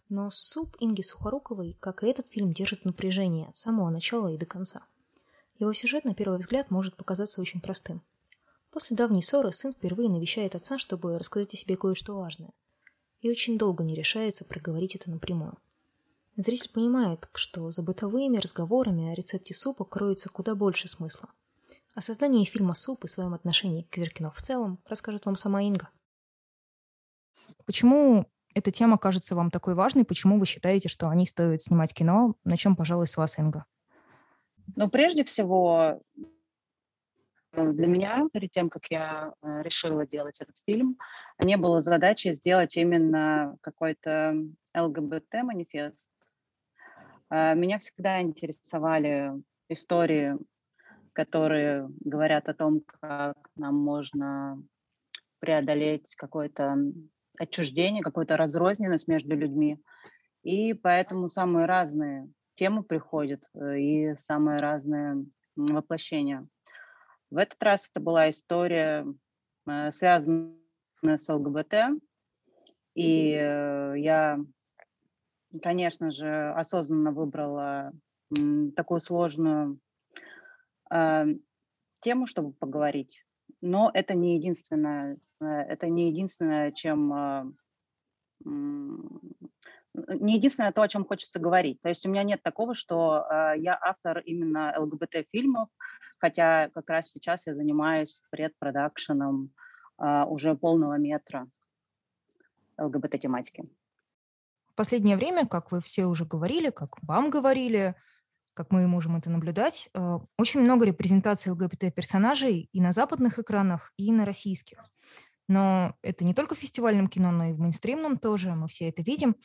Но 0.09 0.31
суп 0.31 0.77
Инги 0.81 1.03
Сухоруковой, 1.03 1.77
как 1.81 2.03
и 2.03 2.09
этот 2.09 2.29
фильм, 2.29 2.53
держит 2.53 2.85
напряжение 2.85 3.49
от 3.49 3.57
самого 3.57 3.91
начала 3.91 4.29
и 4.29 4.39
до 4.39 4.47
конца. 4.47 4.87
Его 5.59 5.73
сюжет, 5.73 6.05
на 6.05 6.15
первый 6.15 6.39
взгляд, 6.39 6.71
может 6.71 6.97
показаться 6.97 7.41
очень 7.41 7.61
простым. 7.61 8.03
После 8.71 8.97
давней 8.97 9.23
ссоры 9.23 9.53
сын 9.53 9.73
впервые 9.73 10.09
навещает 10.09 10.55
отца, 10.55 10.79
чтобы 10.79 11.19
рассказать 11.19 11.53
о 11.53 11.57
себе 11.57 11.77
кое-что 11.77 12.17
важное. 12.17 12.53
И 13.21 13.31
очень 13.31 13.59
долго 13.59 13.83
не 13.83 13.95
решается 13.95 14.45
проговорить 14.45 14.95
это 14.95 15.11
напрямую. 15.11 15.59
Зритель 16.37 16.71
понимает, 16.71 17.29
что 17.35 17.71
за 17.71 17.83
бытовыми 17.83 18.39
разговорами 18.39 19.11
о 19.11 19.15
рецепте 19.15 19.55
супа 19.55 19.85
кроется 19.85 20.29
куда 20.29 20.55
больше 20.55 20.89
смысла. 20.89 21.29
О 21.95 22.01
создании 22.01 22.45
фильма 22.45 22.75
«Суп» 22.75 23.05
и 23.05 23.09
своем 23.09 23.35
отношении 23.35 23.83
к 23.83 23.91
Кверкину 23.91 24.31
в 24.31 24.41
целом 24.41 24.79
расскажет 24.87 25.27
вам 25.27 25.35
сама 25.35 25.63
Инга. 25.63 25.89
Почему 27.67 28.27
эта 28.59 28.71
тема 28.71 28.99
кажется 28.99 29.35
вам 29.35 29.51
такой 29.51 29.75
важной? 29.75 30.05
Почему 30.05 30.39
вы 30.39 30.47
считаете, 30.47 30.89
что 30.89 31.09
о 31.09 31.15
ней 31.15 31.27
стоит 31.27 31.63
снимать 31.63 31.95
кино? 31.95 32.35
На 32.45 32.57
чем, 32.57 32.77
пожалуй, 32.77 33.07
с 33.07 33.17
вас, 33.17 33.39
Инга? 33.39 33.65
Ну, 34.77 34.89
прежде 34.89 35.25
всего, 35.25 36.03
э, 37.53 37.73
для 37.73 37.87
меня, 37.87 38.29
перед 38.33 38.51
тем, 38.51 38.69
как 38.69 38.87
я 38.91 39.33
э, 39.43 39.63
решила 39.63 40.07
делать 40.07 40.41
этот 40.41 40.57
фильм, 40.67 40.99
не 41.43 41.57
было 41.57 41.81
задачи 41.81 42.33
сделать 42.33 42.77
именно 42.77 43.57
какой-то 43.61 44.37
ЛГБТ-манифест. 44.77 46.11
Э, 47.31 47.55
меня 47.55 47.79
всегда 47.79 48.21
интересовали 48.21 49.33
истории, 49.69 50.37
которые 51.13 51.89
говорят 52.01 52.49
о 52.49 52.55
том, 52.55 52.83
как 53.01 53.37
нам 53.57 53.75
можно 53.77 54.63
преодолеть 55.41 56.15
какой-то 56.17 56.75
отчуждение, 57.39 58.03
какую-то 58.03 58.37
разрозненность 58.37 59.09
между 59.09 59.37
людьми. 59.37 59.81
И 60.43 60.75
поэтому 60.75 61.29
самые 61.29 61.67
разные 61.67 62.31
темы 62.55 62.83
приходят 62.83 63.43
э, 63.55 63.79
и 63.79 64.17
самые 64.17 64.61
разные 64.61 65.25
воплощения. 65.57 66.47
В 67.31 67.37
этот 67.37 67.63
раз 67.63 67.91
это 67.91 68.01
была 68.01 68.31
история, 68.31 69.07
э, 69.67 69.93
связанная 69.93 70.57
с 71.05 71.29
ЛГБТ. 71.29 71.75
И 72.95 73.33
э, 73.33 73.95
я, 73.97 74.39
конечно 75.63 76.11
же, 76.11 76.53
осознанно 76.53 77.13
выбрала 77.13 77.93
такую 78.77 79.01
сложную 79.01 79.81
тему, 80.91 82.27
чтобы 82.27 82.53
поговорить. 82.53 83.25
Но 83.63 83.91
это 83.95 84.15
не 84.15 84.37
единственное 84.37 85.17
Э, 85.17 85.28
это 85.41 85.89
не 85.89 86.09
единственное, 86.09 86.73
чем 86.73 87.13
а, 87.13 87.47
не 90.07 90.37
единственное 90.37 90.73
то, 90.73 90.83
о 90.83 90.89
чем 90.89 91.05
хочется 91.05 91.39
говорить. 91.39 91.81
То 91.83 91.89
есть 91.89 92.07
у 92.07 92.11
меня 92.11 92.23
нет 92.23 92.43
такого, 92.43 92.75
что 92.75 93.27
э, 93.29 93.55
я 93.59 93.79
автор 93.81 94.19
именно 94.19 94.75
ЛГБТ-фильмов, 94.79 95.69
хотя 96.19 96.69
как 96.71 96.89
раз 96.91 97.11
сейчас 97.11 97.47
я 97.47 97.55
занимаюсь 97.55 98.23
предпродакшеном 98.31 99.51
э, 99.99 100.25
уже 100.25 100.55
полного 100.55 100.99
метра 100.99 101.49
ЛГБТ-тематики. 102.79 103.65
В 104.73 104.75
последнее 104.75 105.17
время, 105.17 105.47
как 105.47 105.73
вы 105.73 105.81
все 105.81 106.07
уже 106.07 106.25
говорили, 106.25 106.71
как 106.71 107.03
вам 107.03 107.31
говорили, 107.31 107.97
как 108.55 108.71
мы 108.71 108.87
можем 108.87 109.17
это 109.17 109.31
наблюдать, 109.31 109.91
э, 109.95 110.19
очень 110.37 110.61
много 110.61 110.87
репрезентации 110.87 111.51
ЛГБТ-персонажей 111.51 112.69
и 112.73 112.81
на 112.81 112.93
западных 112.93 113.39
экранах, 113.39 113.93
и 113.97 114.13
на 114.13 114.25
российских. 114.25 114.85
Но 115.49 115.95
это 116.03 116.25
не 116.25 116.35
только 116.35 116.55
в 116.55 116.59
фестивальном 116.59 117.09
кино, 117.09 117.33
но 117.33 117.45
и 117.47 117.53
в 117.53 117.59
мейнстримном 117.59 118.19
тоже, 118.19 118.55
мы 118.55 118.69
все 118.69 118.89
это 118.89 119.03
видим. 119.03 119.37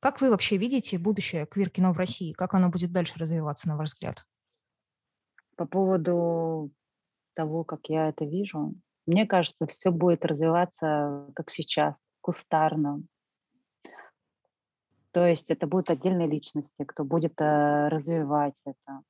Как 0.00 0.20
вы 0.20 0.30
вообще 0.30 0.56
видите 0.56 0.98
будущее 0.98 1.46
квир-кино 1.46 1.92
в 1.92 1.98
России? 1.98 2.32
Как 2.32 2.54
оно 2.54 2.68
будет 2.68 2.92
дальше 2.92 3.14
развиваться, 3.16 3.68
на 3.68 3.76
ваш 3.76 3.90
взгляд? 3.90 4.26
По 5.56 5.66
поводу 5.66 6.72
того, 7.34 7.64
как 7.64 7.88
я 7.88 8.08
это 8.08 8.24
вижу, 8.24 8.74
мне 9.06 9.26
кажется, 9.26 9.66
все 9.66 9.90
будет 9.90 10.24
развиваться 10.24 11.26
как 11.34 11.50
сейчас, 11.50 12.08
кустарно. 12.20 13.02
То 15.12 15.26
есть 15.26 15.50
это 15.50 15.66
будут 15.66 15.90
отдельные 15.90 16.26
личности, 16.26 16.84
кто 16.84 17.04
будет 17.04 17.40
э, 17.40 17.88
развивать 17.88 18.60
это. 18.64 19.02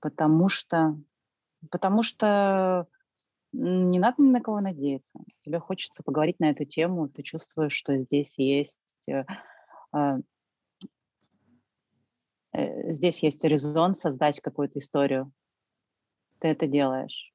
Потому 0.00 0.48
что, 0.48 0.98
потому 1.70 2.02
что 2.02 2.86
не 3.52 3.98
надо 3.98 4.22
ни 4.22 4.30
на 4.30 4.40
кого 4.40 4.60
надеяться. 4.60 5.18
Тебе 5.44 5.58
хочется 5.58 6.02
поговорить 6.02 6.40
на 6.40 6.50
эту 6.50 6.64
тему, 6.64 7.08
ты 7.08 7.22
чувствуешь, 7.22 7.72
что 7.72 7.96
здесь 7.98 8.34
есть 8.36 8.78
э, 9.08 9.24
а, 9.92 10.18
э, 12.52 12.92
здесь 12.92 13.22
есть 13.22 13.44
резон 13.44 13.94
создать 13.94 14.40
какую-то 14.40 14.78
историю. 14.78 15.32
Ты 16.38 16.48
это 16.48 16.66
делаешь. 16.66 17.32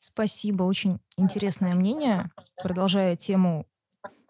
Спасибо, 0.00 0.64
очень 0.64 0.98
интересное 1.16 1.74
мнение. 1.74 2.30
Продолжая 2.62 3.16
тему 3.16 3.66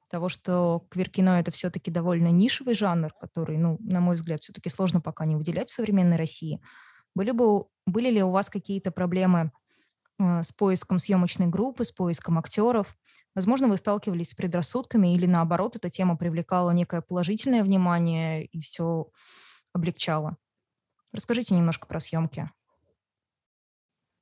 того, 0.08 0.28
что 0.28 0.86
квир-кино 0.90 1.40
это 1.40 1.50
все-таки 1.50 1.90
довольно 1.90 2.28
нишевый 2.28 2.74
жанр, 2.74 3.12
который, 3.14 3.58
ну, 3.58 3.78
на 3.80 4.00
мой 4.00 4.14
взгляд, 4.14 4.42
все-таки 4.42 4.68
сложно 4.68 5.00
пока 5.00 5.24
не 5.26 5.34
выделять 5.34 5.70
в 5.70 5.72
современной 5.72 6.16
России. 6.16 6.60
Были, 7.16 7.32
бы, 7.32 7.64
были 7.86 8.10
ли 8.10 8.22
у 8.22 8.30
вас 8.30 8.48
какие-то 8.48 8.92
проблемы 8.92 9.50
с 10.18 10.52
поиском 10.52 10.98
съемочной 10.98 11.46
группы, 11.46 11.84
с 11.84 11.92
поиском 11.92 12.38
актеров. 12.38 12.96
Возможно, 13.34 13.68
вы 13.68 13.76
сталкивались 13.76 14.30
с 14.30 14.34
предрассудками 14.34 15.14
или 15.14 15.26
наоборот, 15.26 15.76
эта 15.76 15.90
тема 15.90 16.16
привлекала 16.16 16.70
некое 16.70 17.02
положительное 17.02 17.64
внимание 17.64 18.46
и 18.46 18.60
все 18.60 19.08
облегчало. 19.72 20.36
Расскажите 21.12 21.54
немножко 21.54 21.86
про 21.86 22.00
съемки. 22.00 22.50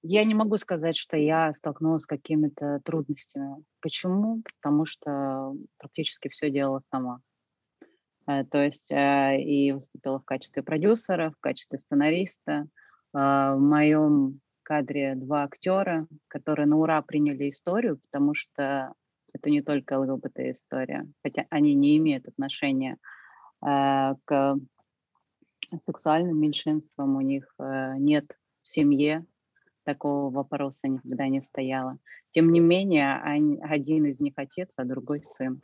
Я 0.03 0.25
не 0.25 0.35
могу 0.35 0.57
сказать, 0.57 0.97
что 0.97 1.17
я 1.17 1.53
столкнулась 1.53 2.03
с 2.03 2.07
какими-то 2.07 2.81
трудностями. 2.85 3.65
Почему? 3.81 4.43
Потому 4.43 4.85
что 4.85 5.55
практически 5.79 6.29
все 6.29 6.51
делала 6.51 6.81
сама. 6.81 7.21
Э, 8.27 8.45
то 8.45 8.63
есть 8.63 8.91
э, 8.91 9.41
и 9.41 9.73
выступила 9.73 10.19
в 10.19 10.25
качестве 10.25 10.63
продюсера, 10.63 11.31
в 11.31 11.41
качестве 11.41 11.79
сценариста. 11.79 12.67
В 13.15 13.59
моем 13.59 14.41
кадре 14.63 15.15
два 15.15 15.45
актера, 15.45 16.07
которые 16.29 16.67
на 16.67 16.79
ура 16.79 17.01
приняли 17.03 17.51
историю, 17.51 17.99
потому 17.99 18.35
что 18.35 18.93
это 19.33 19.51
не 19.51 19.63
только 19.63 19.99
ЛГБТ-история, 19.99 21.07
хотя 21.23 21.47
они 21.51 21.75
не 21.75 21.97
имеют 21.97 22.29
отношения 22.29 22.99
э, 23.65 24.15
к 24.25 24.57
сексуальным 25.85 26.39
меньшинствам, 26.39 27.17
у 27.17 27.21
них 27.21 27.55
э, 27.59 27.95
нет 27.99 28.27
в 28.63 28.69
семье 28.69 29.25
такого 29.85 30.31
вопроса 30.31 30.89
никогда 30.89 31.29
не 31.29 31.43
стояло. 31.43 31.99
Тем 32.31 32.51
не 32.53 32.61
менее, 32.61 33.17
они, 33.23 33.59
один 33.61 34.07
из 34.07 34.21
них 34.21 34.35
отец, 34.37 34.73
а 34.77 34.85
другой 34.85 35.23
сын. 35.25 35.61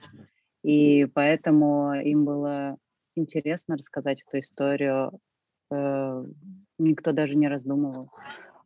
И 0.62 1.06
поэтому 1.06 1.94
им 1.94 2.24
было 2.24 2.76
интересно 3.14 3.76
рассказать 3.76 4.22
эту 4.26 4.40
историю. 4.40 5.20
Э, 5.70 6.24
никто 6.78 7.12
даже 7.12 7.34
не 7.34 7.48
раздумывал. 7.48 8.10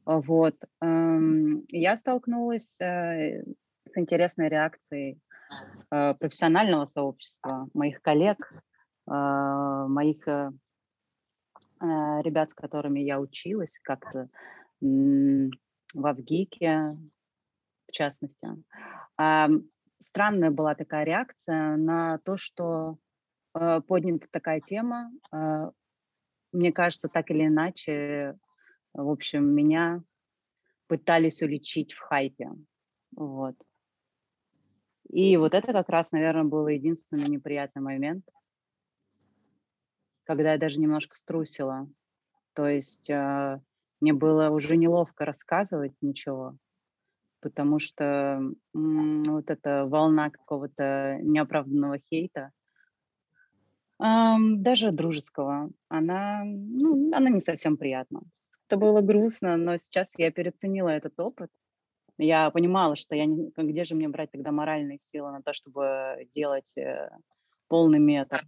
Вот. 0.05 0.57
Эм, 0.81 1.65
я 1.69 1.97
столкнулась 1.97 2.81
э, 2.81 3.45
с 3.87 3.97
интересной 3.97 4.49
реакцией 4.49 5.21
э, 5.91 6.15
профессионального 6.15 6.87
сообщества, 6.87 7.69
моих 7.75 8.03
коллег, 8.03 8.53
э, 9.09 9.13
моих 9.13 10.27
ребят, 11.81 12.51
с 12.51 12.55
которыми 12.55 13.01
я 13.01 13.19
училась 13.19 13.81
как-то 13.83 14.29
в 14.81 16.07
Авгике, 16.07 16.97
в 17.89 17.93
частности. 17.93 18.49
Странная 19.99 20.51
была 20.53 20.77
такая 20.77 21.05
реакция 21.05 21.77
на 21.77 22.19
то, 22.19 22.37
что 22.37 22.99
поднята 23.53 24.29
такая 24.31 24.61
тема. 24.61 25.11
Мне 26.53 26.73
кажется, 26.73 27.09
так 27.09 27.33
или 27.33 27.49
иначе 27.49 28.39
в 28.95 29.09
общем, 29.09 29.45
меня 29.45 30.03
пытались 30.87 31.43
уличить 31.43 31.93
в 31.93 32.01
хайпе. 32.01 32.51
Вот. 33.17 33.57
И 35.09 35.37
вот 35.37 35.55
это 35.55 35.73
как 35.73 35.89
раз, 35.89 36.13
наверное, 36.13 36.45
был 36.45 36.69
единственный 36.69 37.29
неприятный 37.29 37.83
момент. 37.83 38.25
когда 40.25 40.53
я 40.53 40.59
даже 40.59 40.81
немножко 40.81 41.17
струсила. 41.17 41.89
То 42.55 42.69
есть 42.69 43.11
э, 43.11 43.61
мне 44.01 44.13
было 44.13 44.51
уже 44.51 44.77
неловко 44.77 45.25
рассказывать 45.25 45.95
ничего, 46.01 46.57
потому 47.41 47.79
что 47.79 48.41
вот 48.73 49.51
эта 49.51 49.85
волна 49.87 50.31
какого-то 50.31 51.19
неоправданного 51.23 51.99
хейта, 51.99 52.53
даже 53.99 54.91
дружеского, 54.91 55.71
она, 55.89 56.43
ну, 56.45 57.15
она 57.15 57.31
не 57.31 57.41
совсем 57.41 57.77
приятна. 57.77 58.23
Это 58.73 58.81
было 58.81 59.03
грустно, 59.03 59.59
но 59.59 59.77
сейчас 59.77 60.15
я 60.17 60.31
переоценила 60.31 60.89
этот 60.89 61.21
опыт. 61.21 61.51
Я 62.17 62.51
понимала, 62.51 62.97
что 62.97 63.15
я 63.15 63.27
не, 63.27 63.53
где 63.55 63.85
же 63.85 63.95
мне 63.95 64.09
брать 64.09 64.31
тогда 64.31 64.51
моральные 64.51 64.99
силы 64.99 65.31
на 65.31 65.43
то, 65.43 65.53
чтобы 65.53 66.27
делать 66.35 66.73
э, 66.79 67.11
полный 67.69 67.99
метр, 67.99 68.43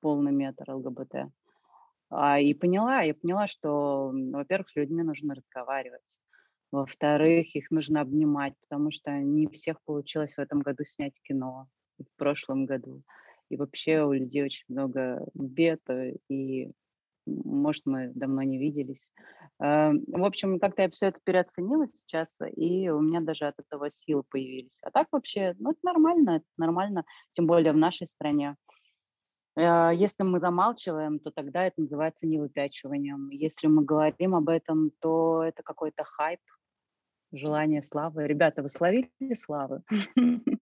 полный 0.00 0.30
метр 0.30 0.70
ЛГБТ. 0.70 1.32
А, 2.10 2.38
и 2.38 2.54
поняла, 2.54 3.00
я 3.00 3.14
поняла, 3.14 3.48
что, 3.48 4.12
во-первых, 4.12 4.70
с 4.70 4.76
людьми 4.76 5.02
нужно 5.02 5.34
разговаривать. 5.34 6.06
Во-вторых, 6.70 7.56
их 7.56 7.68
нужно 7.72 8.00
обнимать, 8.00 8.54
потому 8.68 8.92
что 8.92 9.10
не 9.10 9.48
всех 9.48 9.82
получилось 9.82 10.36
в 10.36 10.38
этом 10.38 10.60
году 10.60 10.84
снять 10.84 11.14
кино, 11.24 11.66
в 11.98 12.16
прошлом 12.16 12.64
году. 12.64 13.02
И 13.48 13.56
вообще 13.56 14.04
у 14.04 14.12
людей 14.12 14.44
очень 14.44 14.66
много 14.68 15.26
бед, 15.34 15.80
э, 15.88 16.12
и, 16.28 16.70
может, 17.26 17.86
мы 17.86 18.12
давно 18.14 18.42
не 18.42 18.58
виделись. 18.58 19.12
А, 19.58 19.92
в 20.06 20.24
общем, 20.24 20.58
как-то 20.58 20.82
я 20.82 20.88
все 20.90 21.06
это 21.06 21.20
переоценила 21.24 21.86
сейчас, 21.86 22.38
и 22.56 22.88
у 22.88 23.00
меня 23.00 23.20
даже 23.20 23.46
от 23.46 23.58
этого 23.58 23.90
силы 23.90 24.22
появились. 24.28 24.76
А 24.82 24.90
так 24.90 25.08
вообще, 25.12 25.54
ну, 25.58 25.70
это 25.70 25.80
нормально, 25.82 26.36
это 26.36 26.46
нормально, 26.56 27.04
тем 27.34 27.46
более 27.46 27.72
в 27.72 27.76
нашей 27.76 28.06
стране. 28.06 28.56
Э, 29.56 29.90
если 29.94 30.22
мы 30.22 30.38
замалчиваем, 30.38 31.18
то 31.18 31.30
тогда 31.30 31.64
это 31.64 31.80
называется 31.80 32.26
невыпячиванием. 32.26 33.30
Если 33.30 33.66
мы 33.66 33.84
говорим 33.84 34.34
об 34.34 34.48
этом, 34.48 34.90
то 35.00 35.42
это 35.42 35.62
какой-то 35.62 36.04
хайп, 36.04 36.40
желание 37.32 37.82
славы. 37.82 38.26
Ребята, 38.26 38.62
вы 38.62 38.68
словили 38.68 39.10
славы? 39.34 39.82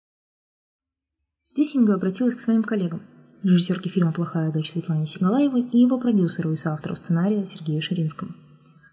Здесь 1.45 1.75
Инга 1.75 1.95
обратилась 1.95 2.35
к 2.35 2.39
своим 2.39 2.61
коллегам, 2.61 3.01
режиссерке 3.47 3.89
фильма 3.89 4.11
«Плохая 4.11 4.51
дочь» 4.51 4.71
Светлане 4.71 5.07
Сигалаевой 5.07 5.61
и 5.61 5.79
его 5.79 5.99
продюсеру 5.99 6.51
и 6.51 6.55
соавтору 6.55 6.95
сценария 6.95 7.45
Сергею 7.45 7.81
Ширинскому. 7.81 8.33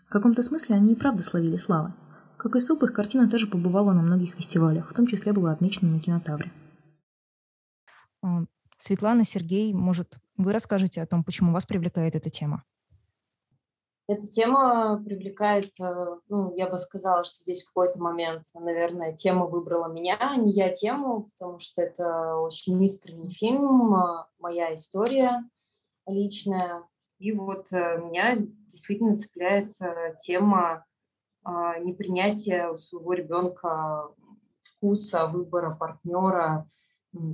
В 0.08 0.10
каком-то 0.10 0.42
смысле 0.42 0.76
они 0.76 0.92
и 0.92 0.96
правда 0.96 1.22
словили 1.22 1.56
славы. 1.56 1.92
Как 2.36 2.56
и 2.56 2.60
СОП, 2.60 2.84
их 2.84 2.92
картина 2.92 3.28
тоже 3.28 3.46
побывала 3.46 3.92
на 3.92 4.02
многих 4.02 4.34
фестивалях, 4.34 4.90
в 4.90 4.94
том 4.94 5.06
числе 5.06 5.32
была 5.32 5.52
отмечена 5.52 5.90
на 5.90 6.00
кинотавре. 6.00 6.52
А, 8.22 8.44
Светлана, 8.78 9.24
Сергей, 9.24 9.72
может, 9.72 10.18
вы 10.36 10.52
расскажете 10.52 11.02
о 11.02 11.06
том, 11.06 11.24
почему 11.24 11.52
вас 11.52 11.66
привлекает 11.66 12.14
эта 12.14 12.30
тема? 12.30 12.64
Эта 14.06 14.26
тема 14.26 15.02
привлекает, 15.02 15.80
э, 15.80 16.18
ну, 16.28 16.54
я 16.56 16.68
бы 16.68 16.76
сказала, 16.76 17.24
что 17.24 17.36
здесь 17.36 17.62
в 17.62 17.68
какой-то 17.68 18.02
момент, 18.02 18.44
наверное, 18.54 19.14
тема 19.14 19.46
выбрала 19.46 19.90
меня, 19.90 20.18
а 20.20 20.36
не 20.36 20.52
я 20.52 20.68
тему, 20.68 21.22
потому 21.32 21.58
что 21.58 21.80
это 21.80 22.36
очень 22.36 22.82
искренний 22.84 23.30
фильм, 23.30 23.94
э, 23.94 24.26
моя 24.38 24.74
история 24.74 25.42
личная. 26.06 26.86
И 27.18 27.32
вот 27.32 27.72
э, 27.72 27.98
меня 27.98 28.36
действительно 28.36 29.16
цепляет 29.16 29.74
тема 30.18 30.84
непринятия 31.46 32.70
у 32.70 32.78
своего 32.78 33.12
ребенка 33.12 34.08
вкуса, 34.62 35.26
выбора 35.26 35.74
партнера, 35.74 36.66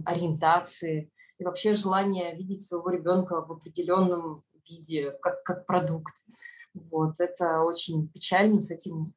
ориентации 0.04 1.12
и 1.38 1.44
вообще 1.44 1.74
желание 1.74 2.34
видеть 2.34 2.62
своего 2.62 2.90
ребенка 2.90 3.40
в 3.40 3.52
определенном 3.52 4.42
виде, 4.68 5.12
как, 5.22 5.44
как 5.44 5.64
продукт. 5.64 6.12
Вот, 6.74 7.14
это 7.18 7.62
очень 7.62 8.08
печально, 8.08 8.60
с 8.60 8.70
этим 8.70 9.14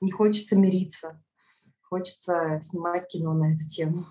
не 0.00 0.10
хочется 0.10 0.58
мириться. 0.58 1.22
Хочется 1.82 2.58
снимать 2.60 3.06
кино 3.08 3.34
на 3.34 3.52
эту 3.52 3.66
тему. 3.68 4.06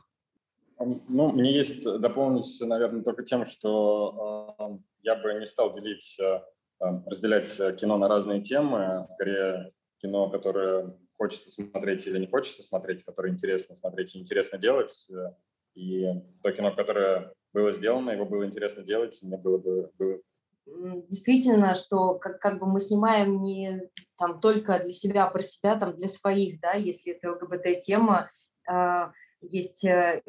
Ну, 0.80 1.32
мне 1.32 1.54
есть 1.54 1.84
дополнить, 1.84 2.60
наверное, 2.62 3.04
только 3.04 3.24
тем, 3.24 3.46
что 3.46 4.56
э, 4.58 4.78
я 5.04 5.16
бы 5.16 5.34
не 5.34 5.46
стал 5.46 5.74
делить, 5.74 6.18
э, 6.20 6.42
разделять 6.80 7.56
кино 7.78 7.98
на 7.98 8.08
разные 8.08 8.42
темы, 8.42 8.98
а 8.98 9.04
скорее 9.04 9.74
кино, 9.98 10.30
которое 10.30 10.96
хочется 11.18 11.52
смотреть 11.52 12.08
или 12.08 12.18
не 12.18 12.28
хочется 12.28 12.64
смотреть, 12.64 13.04
которое 13.04 13.32
интересно 13.32 13.76
смотреть 13.76 14.16
и 14.16 14.20
интересно 14.20 14.58
делать, 14.58 15.08
э, 15.12 15.36
и 15.76 16.08
то 16.42 16.52
кино, 16.52 16.74
которое 16.76 17.34
было 17.54 17.72
сделано, 17.72 18.10
его 18.10 18.26
было 18.26 18.46
интересно 18.46 18.84
делать, 18.84 19.20
мне 19.22 19.38
было 19.38 19.58
бы 19.58 19.92
было... 20.00 20.20
Действительно, 20.66 21.74
что 21.74 22.16
как, 22.16 22.40
как 22.40 22.60
бы 22.60 22.68
мы 22.68 22.80
снимаем 22.80 23.42
не 23.42 23.90
там 24.18 24.40
только 24.40 24.80
для 24.80 24.94
себя, 24.94 25.28
про 25.28 25.42
себя, 25.42 25.76
там 25.76 25.96
для 25.96 26.08
своих, 26.08 26.60
да, 26.62 26.74
если 26.74 27.14
это 27.14 27.32
ЛГБТ-тема, 27.32 28.30
э, 28.72 29.12
есть 29.42 29.84
э, 29.84 30.22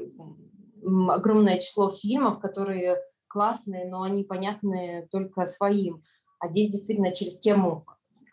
огромное 1.09 1.59
число 1.59 1.90
фильмов, 1.90 2.40
которые 2.40 2.99
классные, 3.29 3.87
но 3.88 4.03
они 4.03 4.25
понятны 4.25 5.09
только 5.11 5.47
своим. 5.47 6.03
А 6.38 6.49
здесь 6.49 6.71
действительно 6.71 7.12
через 7.12 7.38
тему 7.38 7.87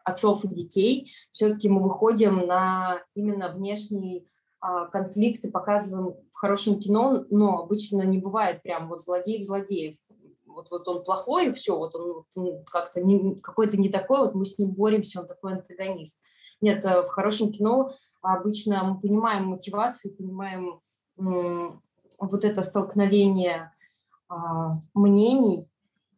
отцов 0.03 0.43
и 0.43 0.47
детей 0.47 1.11
все-таки 1.31 1.69
мы 1.69 1.83
выходим 1.83 2.47
на 2.47 3.01
именно 3.13 3.53
внешний 3.53 4.27
а, 4.61 4.87
конфликты 4.87 5.49
показываем 5.49 6.15
в 6.31 6.35
хорошем 6.35 6.79
кино, 6.79 7.25
но 7.29 7.63
обычно 7.63 8.01
не 8.01 8.17
бывает 8.17 8.61
прям 8.61 8.89
вот 8.89 9.01
злодей 9.01 9.39
в 9.39 9.45
злодеев. 9.45 9.97
Вот, 10.59 10.71
вот 10.71 10.87
он 10.87 11.03
плохой, 11.03 11.47
и 11.47 11.53
все, 11.53 11.77
вот 11.77 11.95
он, 11.95 12.25
он 12.35 12.65
как-то 12.65 13.01
какой-то 13.41 13.77
не 13.77 13.89
такой, 13.89 14.19
вот 14.19 14.35
мы 14.35 14.45
с 14.45 14.57
ним 14.57 14.71
боремся, 14.71 15.21
он 15.21 15.27
такой 15.27 15.53
антагонист. 15.53 16.19
Нет, 16.59 16.83
э, 16.83 17.03
в 17.03 17.07
хорошем 17.07 17.51
кино 17.51 17.93
обычно 18.21 18.83
мы 18.83 18.99
понимаем 18.99 19.45
мотивации, 19.45 20.09
понимаем 20.09 20.81
вот 21.15 22.43
это 22.43 22.63
столкновение 22.63 23.71
а, 24.27 24.81
мнений, 24.93 25.69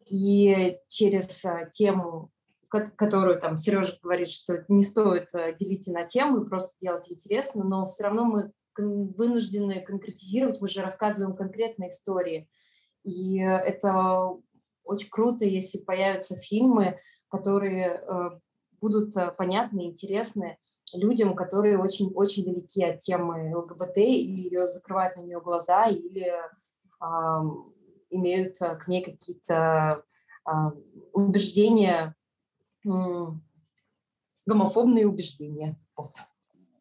и 0.06 0.78
через 0.88 1.44
а, 1.46 1.66
тему 1.66 2.32
которую 2.70 3.38
там 3.38 3.58
Сережа 3.58 4.00
говорит, 4.02 4.30
что 4.30 4.64
не 4.70 4.86
стоит 4.86 5.36
э, 5.36 5.54
делить 5.54 5.88
на 5.88 6.06
темы, 6.06 6.46
просто 6.46 6.74
делать 6.80 7.12
интересно, 7.12 7.66
но 7.66 7.86
все 7.86 8.04
равно 8.04 8.24
мы 8.24 8.52
вынуждены 8.78 9.82
конкретизировать, 9.82 10.62
мы 10.62 10.70
же 10.70 10.82
рассказываем 10.82 11.36
конкретные 11.36 11.90
истории. 11.90 12.48
И 13.04 13.40
это 13.40 14.38
очень 14.84 15.10
круто, 15.10 15.46
если 15.46 15.80
появятся 15.80 16.38
фильмы, 16.38 17.00
которые 17.30 18.02
э, 18.02 18.30
будут 18.82 19.16
э, 19.16 19.32
понятны, 19.32 19.86
интересны 19.86 20.58
людям, 20.94 21.36
которые 21.36 21.80
очень-очень 21.80 22.46
далеки 22.46 22.84
от 22.84 23.00
темы 23.00 23.56
ЛГБТ 23.56 23.98
или 23.98 24.68
закрывают 24.68 25.16
на 25.16 25.22
нее 25.22 25.40
глаза, 25.40 25.86
или 25.86 26.28
э, 26.28 27.06
имеют 28.10 28.58
к 28.58 28.88
ней 28.88 29.04
какие-то 29.04 30.04
э, 30.46 30.52
убеждения 31.14 32.16
гомофобные 34.48 35.08
убеждения. 35.08 35.78
Вот. 35.96 36.10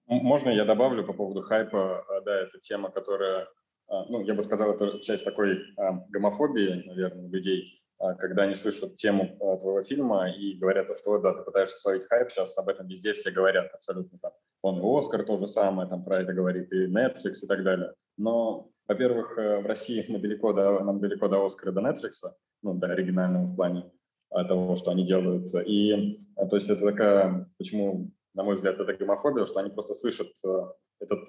Можно 0.07 0.51
я 0.51 0.65
добавлю 0.65 1.07
по 1.07 1.13
поводу 1.13 1.43
хайпа? 1.43 2.01
А, 2.01 2.21
да, 2.23 2.41
это 2.41 2.59
тема, 2.59 2.91
которая, 2.91 3.47
ну, 3.91 4.23
я 4.23 4.35
бы 4.35 4.43
сказал, 4.43 4.73
это 4.73 5.01
часть 5.01 5.25
такой 5.25 5.61
а, 5.77 6.05
гомофобии, 6.09 6.85
наверное, 6.87 7.29
людей, 7.29 7.83
когда 8.19 8.45
они 8.45 8.55
слышат 8.55 8.97
тему 8.97 9.37
твоего 9.61 9.83
фильма 9.83 10.31
и 10.31 10.55
говорят, 10.55 10.97
что 10.97 11.19
да, 11.19 11.35
ты 11.35 11.43
пытаешься 11.43 11.79
словить 11.79 12.07
хайп, 12.07 12.31
сейчас 12.31 12.57
об 12.57 12.69
этом 12.69 12.87
везде 12.87 13.13
все 13.13 13.31
говорят 13.31 13.71
абсолютно 13.75 14.19
там. 14.19 14.33
Он 14.63 14.79
и 14.79 14.99
Оскар 14.99 15.25
то 15.25 15.37
же 15.37 15.47
самое 15.47 15.89
там 15.89 16.05
про 16.05 16.21
это 16.23 16.33
говорит, 16.33 16.73
и 16.73 16.87
Netflix 16.87 17.43
и 17.43 17.47
так 17.47 17.63
далее. 17.63 17.95
Но, 18.17 18.71
во-первых, 18.87 19.39
э, 19.39 19.61
в 19.61 19.67
России 19.67 20.05
мы 20.09 20.19
далеко 20.19 20.53
до, 20.53 20.81
нам 20.81 21.01
далеко 21.01 21.29
до 21.29 21.45
Оскара, 21.45 21.73
до 21.73 21.81
Netflix, 21.81 22.31
ну, 22.63 22.75
до 22.75 22.89
оригинального 22.89 23.47
в 23.47 23.57
плане 23.57 23.91
того, 24.31 24.77
что 24.77 24.91
они 24.93 25.05
делают. 25.05 25.49
И 25.67 26.21
э, 26.37 26.47
то 26.49 26.57
есть 26.57 26.69
это 26.69 26.83
такая, 26.83 27.51
почему, 27.59 28.11
на 28.35 28.45
мой 28.45 28.55
взгляд, 28.55 28.79
это 28.79 28.93
гомофобия, 28.93 29.47
что 29.47 29.61
они 29.61 29.71
просто 29.71 29.95
слышат 29.95 30.29
э, 30.45 30.63
этот, 31.01 31.29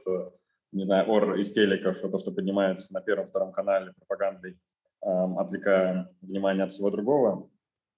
не 0.72 0.84
знаю, 0.84 1.10
ор 1.10 1.36
из 1.36 1.52
телеков, 1.52 2.00
то, 2.00 2.18
что 2.18 2.32
поднимается 2.32 2.94
на 2.94 3.02
первом-втором 3.02 3.52
канале 3.52 3.94
пропагандой, 3.94 4.58
отвлекая 5.02 6.10
внимание 6.22 6.64
от 6.64 6.72
всего 6.72 6.90
другого. 6.90 7.50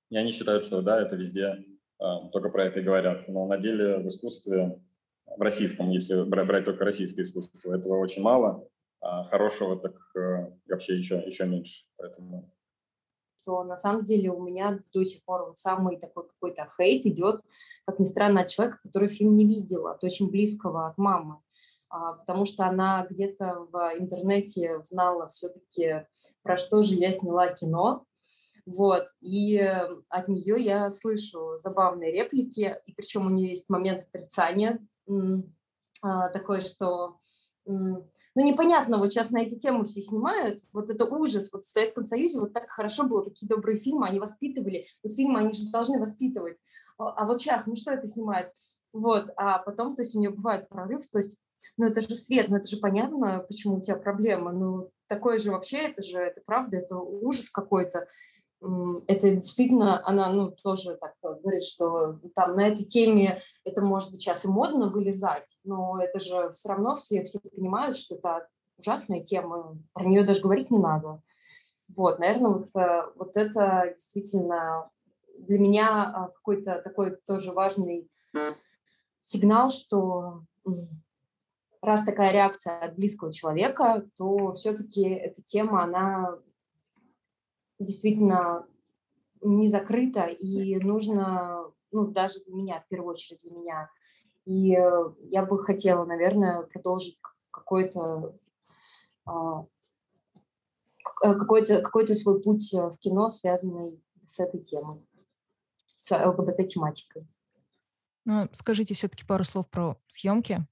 И 0.10 0.18
они 0.18 0.32
считают, 0.32 0.64
что 0.64 0.82
да, 0.82 1.02
это 1.02 1.16
везде 1.16 1.66
только 2.32 2.50
про 2.50 2.66
это 2.66 2.80
и 2.80 2.84
говорят. 2.84 3.28
Но 3.28 3.46
на 3.46 3.58
деле 3.58 3.98
в 3.98 4.08
искусстве, 4.08 4.80
в 5.26 5.42
российском, 5.42 5.90
если 5.90 6.24
брать 6.24 6.66
только 6.66 6.86
российское 6.86 7.24
искусство, 7.24 7.76
этого 7.76 7.98
очень 7.98 8.22
мало, 8.22 8.68
а 9.02 9.24
хорошего 9.26 9.80
так 9.80 9.96
вообще 10.68 10.98
еще, 10.98 11.22
еще 11.26 11.46
меньше. 11.46 11.86
Поэтому 11.98 12.54
что 13.44 13.64
на 13.64 13.76
самом 13.76 14.06
деле 14.06 14.32
у 14.32 14.42
меня 14.42 14.80
до 14.94 15.04
сих 15.04 15.24
пор 15.26 15.48
вот 15.48 15.58
самый 15.58 16.00
такой 16.00 16.28
какой-то 16.28 16.70
хейт 16.78 17.06
идет, 17.06 17.42
как 17.86 18.00
ни 18.00 18.06
странно, 18.06 18.42
от 18.42 18.48
человека, 18.48 18.80
который 18.84 19.10
фильм 19.10 19.36
не 19.36 19.46
видел, 19.46 19.88
от 19.88 20.02
очень 20.04 20.32
близкого, 20.32 20.88
от 20.88 20.98
мамы 20.98 21.36
а, 21.36 21.40
потому 22.18 22.46
что 22.46 22.66
она 22.66 23.06
где-то 23.08 23.68
в 23.72 23.78
интернете 24.00 24.82
знала 24.84 25.30
все-таки, 25.30 26.08
про 26.42 26.58
что 26.58 26.82
же 26.82 26.96
я 26.96 27.12
сняла 27.12 27.54
кино, 27.54 28.06
Вот, 28.66 29.08
и 29.22 29.60
от 30.10 30.28
нее 30.28 30.56
я 30.60 30.90
слышу 30.90 31.58
забавные 31.58 32.12
реплики, 32.12 32.76
и 32.86 32.94
причем 32.94 33.28
у 33.28 33.30
нее 33.30 33.50
есть 33.50 33.70
момент 33.70 34.08
отрицания 34.08 34.80
а, 36.02 36.30
такой, 36.30 36.62
что 36.62 37.18
ну, 38.36 38.44
непонятно, 38.44 38.98
вот 38.98 39.12
сейчас 39.12 39.30
на 39.30 39.44
эти 39.44 39.60
темы 39.60 39.86
все 39.86 40.02
снимают, 40.02 40.62
вот 40.72 40.90
это 40.90 41.06
ужас, 41.06 41.50
вот 41.52 41.66
в 41.66 41.70
Советском 41.70 42.04
Союзе 42.04 42.40
вот 42.40 42.54
так 42.54 42.70
хорошо 42.70 43.04
было, 43.04 43.24
такие 43.24 43.48
добрые 43.48 43.78
фильмы, 43.78 44.08
они 44.08 44.20
воспитывали, 44.20 44.88
вот 45.04 45.14
фильмы, 45.14 45.42
они 45.42 45.54
же 45.54 45.70
должны 45.70 46.00
воспитывать, 46.00 46.58
а, 46.98 47.12
а 47.12 47.26
вот 47.26 47.42
сейчас, 47.42 47.68
ну 47.68 47.76
что 47.76 47.92
это 47.92 48.08
снимают? 48.08 48.52
Вот, 48.92 49.30
а 49.36 49.60
потом, 49.60 49.96
то 49.96 50.02
есть 50.02 50.16
у 50.16 50.20
нее 50.20 50.32
бывает 50.32 50.68
прорыв, 50.70 51.08
то 51.12 51.20
есть, 51.20 51.38
ну 51.78 51.88
это 51.88 52.02
же 52.02 52.16
свет, 52.16 52.50
ну 52.50 52.58
это 52.58 52.68
же 52.68 52.78
понятно, 52.78 53.46
почему 53.48 53.78
у 53.78 53.82
тебя 53.82 53.98
проблема, 53.98 54.52
ну 54.52 54.92
такое 55.08 55.38
же 55.38 55.52
вообще, 55.52 55.78
это 55.78 56.02
же, 56.02 56.18
это 56.18 56.42
правда, 56.46 56.78
это 56.78 56.98
ужас 56.98 57.50
какой-то, 57.50 58.08
это 59.08 59.32
действительно, 59.32 60.06
она, 60.08 60.30
ну, 60.32 60.52
тоже 60.52 60.96
так 60.96 61.16
говорит, 61.22 61.64
что 61.64 62.20
там 62.34 62.56
на 62.56 62.68
этой 62.68 62.86
теме 62.86 63.42
это 63.66 63.82
может 63.82 64.12
быть 64.12 64.22
сейчас 64.22 64.46
и 64.46 64.48
модно 64.48 64.90
вылезать, 64.90 65.58
но 65.64 66.02
это 66.02 66.20
же 66.20 66.50
все 66.52 66.70
равно 66.70 66.96
все, 66.96 67.24
все 67.24 67.40
понимают, 67.40 67.98
что 67.98 68.16
это 68.16 68.48
ужасная 68.78 69.22
тема, 69.22 69.78
про 69.92 70.06
нее 70.06 70.24
даже 70.24 70.42
говорить 70.42 70.72
не 70.72 70.80
надо. 70.80 71.22
Вот, 71.96 72.20
наверное, 72.20 72.52
вот, 72.52 72.70
э, 72.76 73.04
вот 73.16 73.36
это 73.36 73.94
действительно 73.94 74.90
для 75.38 75.60
меня 75.60 76.12
а, 76.16 76.28
какой-то 76.30 76.82
такой 76.82 77.18
тоже 77.26 77.52
важный 77.52 78.10
сигнал, 79.22 79.70
что 79.70 80.44
раз 81.84 82.06
такая 82.06 82.32
реакция 82.32 82.80
от 82.80 82.96
близкого 82.96 83.32
человека, 83.32 84.08
то 84.16 84.54
все-таки 84.54 85.04
эта 85.10 85.42
тема, 85.44 85.84
она 85.84 86.40
действительно 87.78 88.66
не 89.42 89.68
закрыта, 89.68 90.28
и 90.28 90.76
нужно, 90.78 91.72
ну, 91.92 92.08
даже 92.08 92.40
для 92.46 92.56
меня, 92.56 92.80
в 92.82 92.88
первую 92.88 93.12
очередь 93.12 93.42
для 93.44 93.52
меня. 93.52 93.90
И 94.46 94.76
э, 94.76 95.14
я 95.30 95.46
бы 95.46 95.62
хотела, 95.64 96.06
наверное, 96.06 96.64
продолжить 96.64 97.20
какой-то 97.52 98.38
а, 99.26 99.66
э, 101.24 101.34
какой-то 101.34 101.82
какой 101.82 102.08
свой 102.08 102.42
путь 102.42 102.74
э, 102.74 102.90
в 102.90 102.98
кино, 102.98 103.30
связанный 103.30 104.02
с 104.26 104.40
этой 104.40 104.62
темой, 104.62 105.06
с 105.96 106.12
ЛГБТ-тематикой. 106.12 107.28
Ну, 108.26 108.48
скажите 108.54 108.94
все-таки 108.94 109.26
пару 109.26 109.44
слов 109.44 109.70
про 109.70 109.98
съемки. 110.08 110.66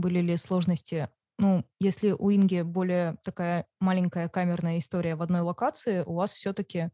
Были 0.00 0.20
ли 0.20 0.36
сложности 0.36 1.08
ну, 1.40 1.64
если 1.80 2.10
у 2.10 2.30
Инги 2.30 2.60
более 2.60 3.16
такая 3.24 3.66
маленькая 3.80 4.28
камерная 4.28 4.78
история 4.78 5.16
в 5.16 5.22
одной 5.22 5.40
локации, 5.40 6.02
у 6.02 6.12
вас 6.16 6.34
все-таки 6.34 6.90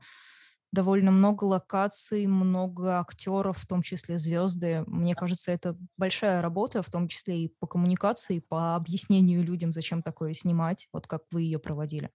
довольно 0.72 1.10
много 1.10 1.44
локаций, 1.44 2.26
много 2.26 3.00
актеров, 3.00 3.58
в 3.58 3.66
том 3.66 3.82
числе 3.82 4.18
звезды. 4.18 4.84
Мне 4.86 5.16
кажется, 5.16 5.50
это 5.50 5.76
большая 5.96 6.42
работа, 6.42 6.82
в 6.82 6.90
том 6.90 7.08
числе 7.08 7.44
и 7.44 7.48
по 7.58 7.66
коммуникации, 7.66 8.38
по 8.38 8.76
объяснению 8.76 9.42
людям, 9.42 9.72
зачем 9.72 10.02
такое 10.02 10.32
снимать, 10.34 10.88
вот 10.92 11.08
как 11.08 11.22
вы 11.32 11.42
ее 11.42 11.58
проводили. 11.58 12.10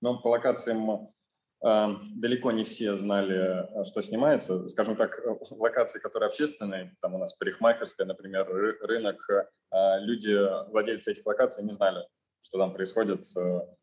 Ну, 0.00 0.20
по 0.20 0.28
локациям 0.28 1.12
далеко 1.60 2.52
не 2.52 2.62
все 2.62 2.96
знали, 2.96 3.80
э, 3.80 3.84
что 3.84 4.00
снимается. 4.00 4.68
Скажем 4.68 4.96
так, 4.96 5.18
э, 5.18 5.36
локации, 5.50 5.98
которые 5.98 6.28
общественные, 6.28 6.96
там 7.00 7.14
у 7.14 7.18
нас 7.18 7.34
парикмахерская, 7.34 8.06
например, 8.06 8.46
рынок, 8.80 9.28
э, 9.28 9.98
люди, 10.00 10.36
владельцы 10.70 11.12
этих 11.12 11.26
локаций 11.26 11.64
не 11.64 11.70
знали, 11.70 12.06
что 12.40 12.58
там 12.58 12.72
происходит, 12.72 13.24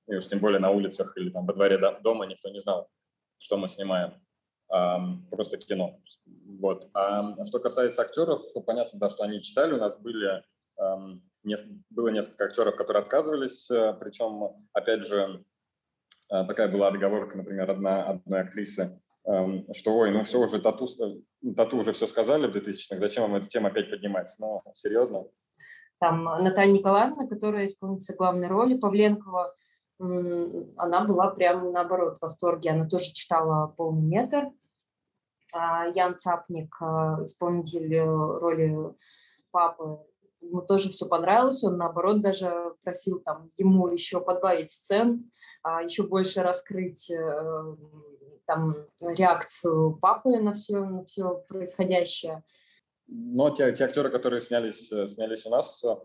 и 0.07 0.15
уж 0.15 0.27
тем 0.27 0.39
более 0.39 0.59
на 0.59 0.71
улицах 0.71 1.17
или 1.17 1.29
там 1.29 1.45
во 1.45 1.53
дворе 1.53 1.77
дома 2.01 2.25
никто 2.25 2.49
не 2.49 2.59
знал, 2.59 2.89
что 3.39 3.57
мы 3.57 3.67
снимаем. 3.67 4.13
Просто 5.29 5.57
кино. 5.57 5.99
Вот. 6.59 6.89
А 6.93 7.35
что 7.45 7.59
касается 7.59 8.01
актеров, 8.01 8.41
понятно, 8.65 8.97
да, 8.97 9.09
что 9.09 9.23
они 9.23 9.43
читали. 9.43 9.73
У 9.73 9.77
нас 9.77 9.95
были, 9.99 10.43
было 11.91 12.07
несколько 12.07 12.45
актеров, 12.45 12.75
которые 12.75 13.03
отказывались, 13.03 13.67
причем, 13.67 14.65
опять 14.73 15.03
же, 15.03 15.43
а, 15.43 15.43
такая 16.29 16.67
была 16.67 16.87
отговорка, 16.87 17.37
например, 17.37 17.69
одна, 17.69 18.03
одной 18.03 18.41
актрисы, 18.41 18.99
эм, 19.25 19.65
что, 19.73 19.95
ой, 19.97 20.11
ну 20.11 20.23
все 20.23 20.39
уже, 20.39 20.59
тату, 20.61 20.85
э, 20.85 21.53
тату 21.55 21.77
уже 21.77 21.91
все 21.91 22.07
сказали 22.07 22.47
в 22.47 22.55
2000-х, 22.55 22.99
зачем 22.99 23.23
вам 23.23 23.35
эту 23.35 23.47
тему 23.47 23.67
опять 23.67 23.89
поднимать? 23.89 24.33
Ну, 24.39 24.59
серьезно? 24.73 25.25
Там 25.99 26.23
Наталья 26.23 26.71
Николаевна, 26.71 27.27
которая 27.27 27.65
исполнительница 27.65 28.15
главной 28.15 28.47
роли 28.47 28.77
Павленкова, 28.77 29.55
она 29.97 31.05
была 31.05 31.29
прямо 31.31 31.71
наоборот 31.71 32.17
в 32.17 32.21
восторге. 32.21 32.71
Она 32.71 32.87
тоже 32.87 33.13
читала 33.13 33.67
полный 33.67 34.05
метр. 34.05 34.51
А 35.53 35.85
Ян 35.87 36.17
Цапник, 36.17 36.75
э, 36.81 37.23
исполнитель 37.23 37.93
э, 37.95 38.03
роли 38.03 38.75
папы, 39.51 39.99
ему 40.47 40.61
тоже 40.61 40.89
все 40.89 41.07
понравилось, 41.07 41.63
он 41.63 41.77
наоборот 41.77 42.21
даже 42.21 42.73
просил 42.83 43.19
там 43.19 43.51
ему 43.57 43.87
еще 43.87 44.21
подбавить 44.21 44.71
сцен, 44.71 45.31
а, 45.63 45.81
еще 45.83 46.03
больше 46.03 46.41
раскрыть 46.41 47.09
э, 47.09 47.75
там 48.45 48.75
реакцию 49.01 49.97
папы 49.97 50.37
на 50.37 50.53
все, 50.53 50.85
на 50.85 51.03
все 51.05 51.43
происходящее. 51.47 52.43
Но 53.07 53.49
те, 53.49 53.71
те 53.73 53.85
актеры, 53.85 54.09
которые 54.09 54.41
снялись, 54.41 54.91
э, 54.91 55.07
снялись 55.07 55.45
у 55.45 55.49
нас, 55.49 55.83
э, 55.83 55.95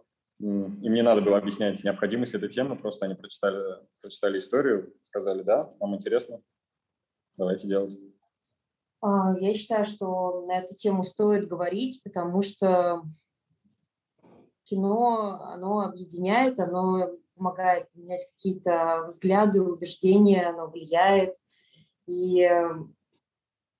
им 0.40 0.81
не 0.83 1.03
надо 1.03 1.20
было 1.20 1.37
объяснять 1.37 1.83
необходимость 1.85 2.35
этой 2.35 2.48
темы, 2.48 2.76
просто 2.76 3.07
они 3.07 3.14
прочитали, 3.14 3.76
прочитали 4.00 4.38
историю, 4.38 4.94
сказали, 5.03 5.42
да, 5.42 5.72
нам 5.81 5.94
интересно, 5.94 6.40
давайте 7.37 7.68
делать. 7.68 7.98
А, 9.03 9.35
я 9.38 9.55
считаю, 9.55 9.85
что 9.85 10.46
на 10.46 10.59
эту 10.59 10.74
тему 10.74 11.05
стоит 11.05 11.46
говорить, 11.46 12.03
потому 12.03 12.42
что 12.42 13.03
кино, 14.71 15.41
оно 15.43 15.81
объединяет, 15.81 16.59
оно 16.59 17.11
помогает 17.35 17.89
менять 17.95 18.27
какие-то 18.33 19.05
взгляды, 19.07 19.63
убеждения, 19.63 20.47
оно 20.47 20.69
влияет. 20.69 21.35
И 22.07 22.49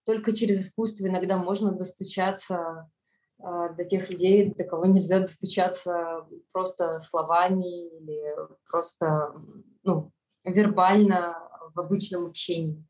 только 0.05 0.35
через 0.35 0.66
искусство 0.66 1.07
иногда 1.07 1.37
можно 1.37 1.72
достучаться 1.72 2.90
а, 3.38 3.68
до 3.70 3.85
тех 3.85 4.11
людей, 4.11 4.53
до 4.55 4.64
кого 4.64 4.87
нельзя 4.87 5.20
достучаться 5.20 6.26
просто 6.53 6.98
словами 7.00 7.88
или 7.98 8.35
просто 8.68 9.35
ну, 9.83 10.11
вербально 10.44 11.37
в 11.74 11.81
обычном 11.81 12.26
общении. 12.26 12.85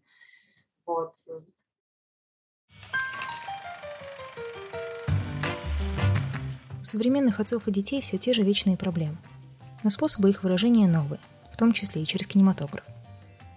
Вот. 0.87 1.13
Современных 6.91 7.41
отцов 7.41 7.67
и 7.67 7.73
детей 7.73 8.01
все 8.01 8.19
те 8.19 8.33
же 8.33 8.43
вечные 8.43 8.77
проблемы. 8.77 9.17
Но 9.83 9.91
способы 9.91 10.31
их 10.31 10.43
выражения 10.43 10.87
новые, 10.87 11.21
в 11.53 11.57
том 11.57 11.73
числе 11.73 12.03
и 12.03 12.07
через 12.07 12.27
кинематограф. 12.27 12.85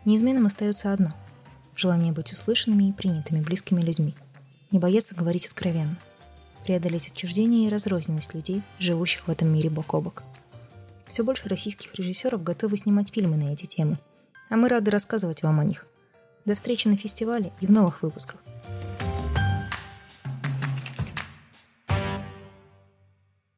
Неизменным 0.06 0.46
остается 0.46 0.94
одно– 0.94 1.14
желание 1.76 2.14
быть 2.14 2.32
услышанными 2.32 2.90
и 2.90 2.94
принятыми 2.94 3.42
близкими 3.42 3.82
людьми, 3.82 4.16
не 4.72 4.80
бояться 4.80 5.16
говорить 5.16 5.48
откровенно, 5.48 5.98
преодолеть 6.64 7.08
отчуждение 7.08 7.68
и 7.68 7.70
разрозненность 7.70 8.34
людей, 8.34 8.62
живущих 8.80 9.28
в 9.28 9.32
этом 9.32 9.50
мире 9.50 9.70
бок 9.70 9.94
о 9.94 10.02
бок. 10.02 10.24
Все 11.08 11.24
больше 11.24 11.50
российских 11.50 11.96
режиссеров 11.96 12.44
готовы 12.44 12.78
снимать 12.78 13.12
фильмы 13.12 13.38
на 13.38 13.52
эти 13.52 13.66
темы, 13.66 13.98
а 14.50 14.56
мы 14.56 14.70
рады 14.70 14.92
рассказывать 14.92 15.44
вам 15.44 15.60
о 15.60 15.64
них. 15.64 15.86
До 16.46 16.56
встречи 16.56 16.88
на 16.88 16.98
фестивале 16.98 17.52
и 17.62 17.68
в 17.68 17.72
новых 17.72 18.02
выпусках. 18.04 18.43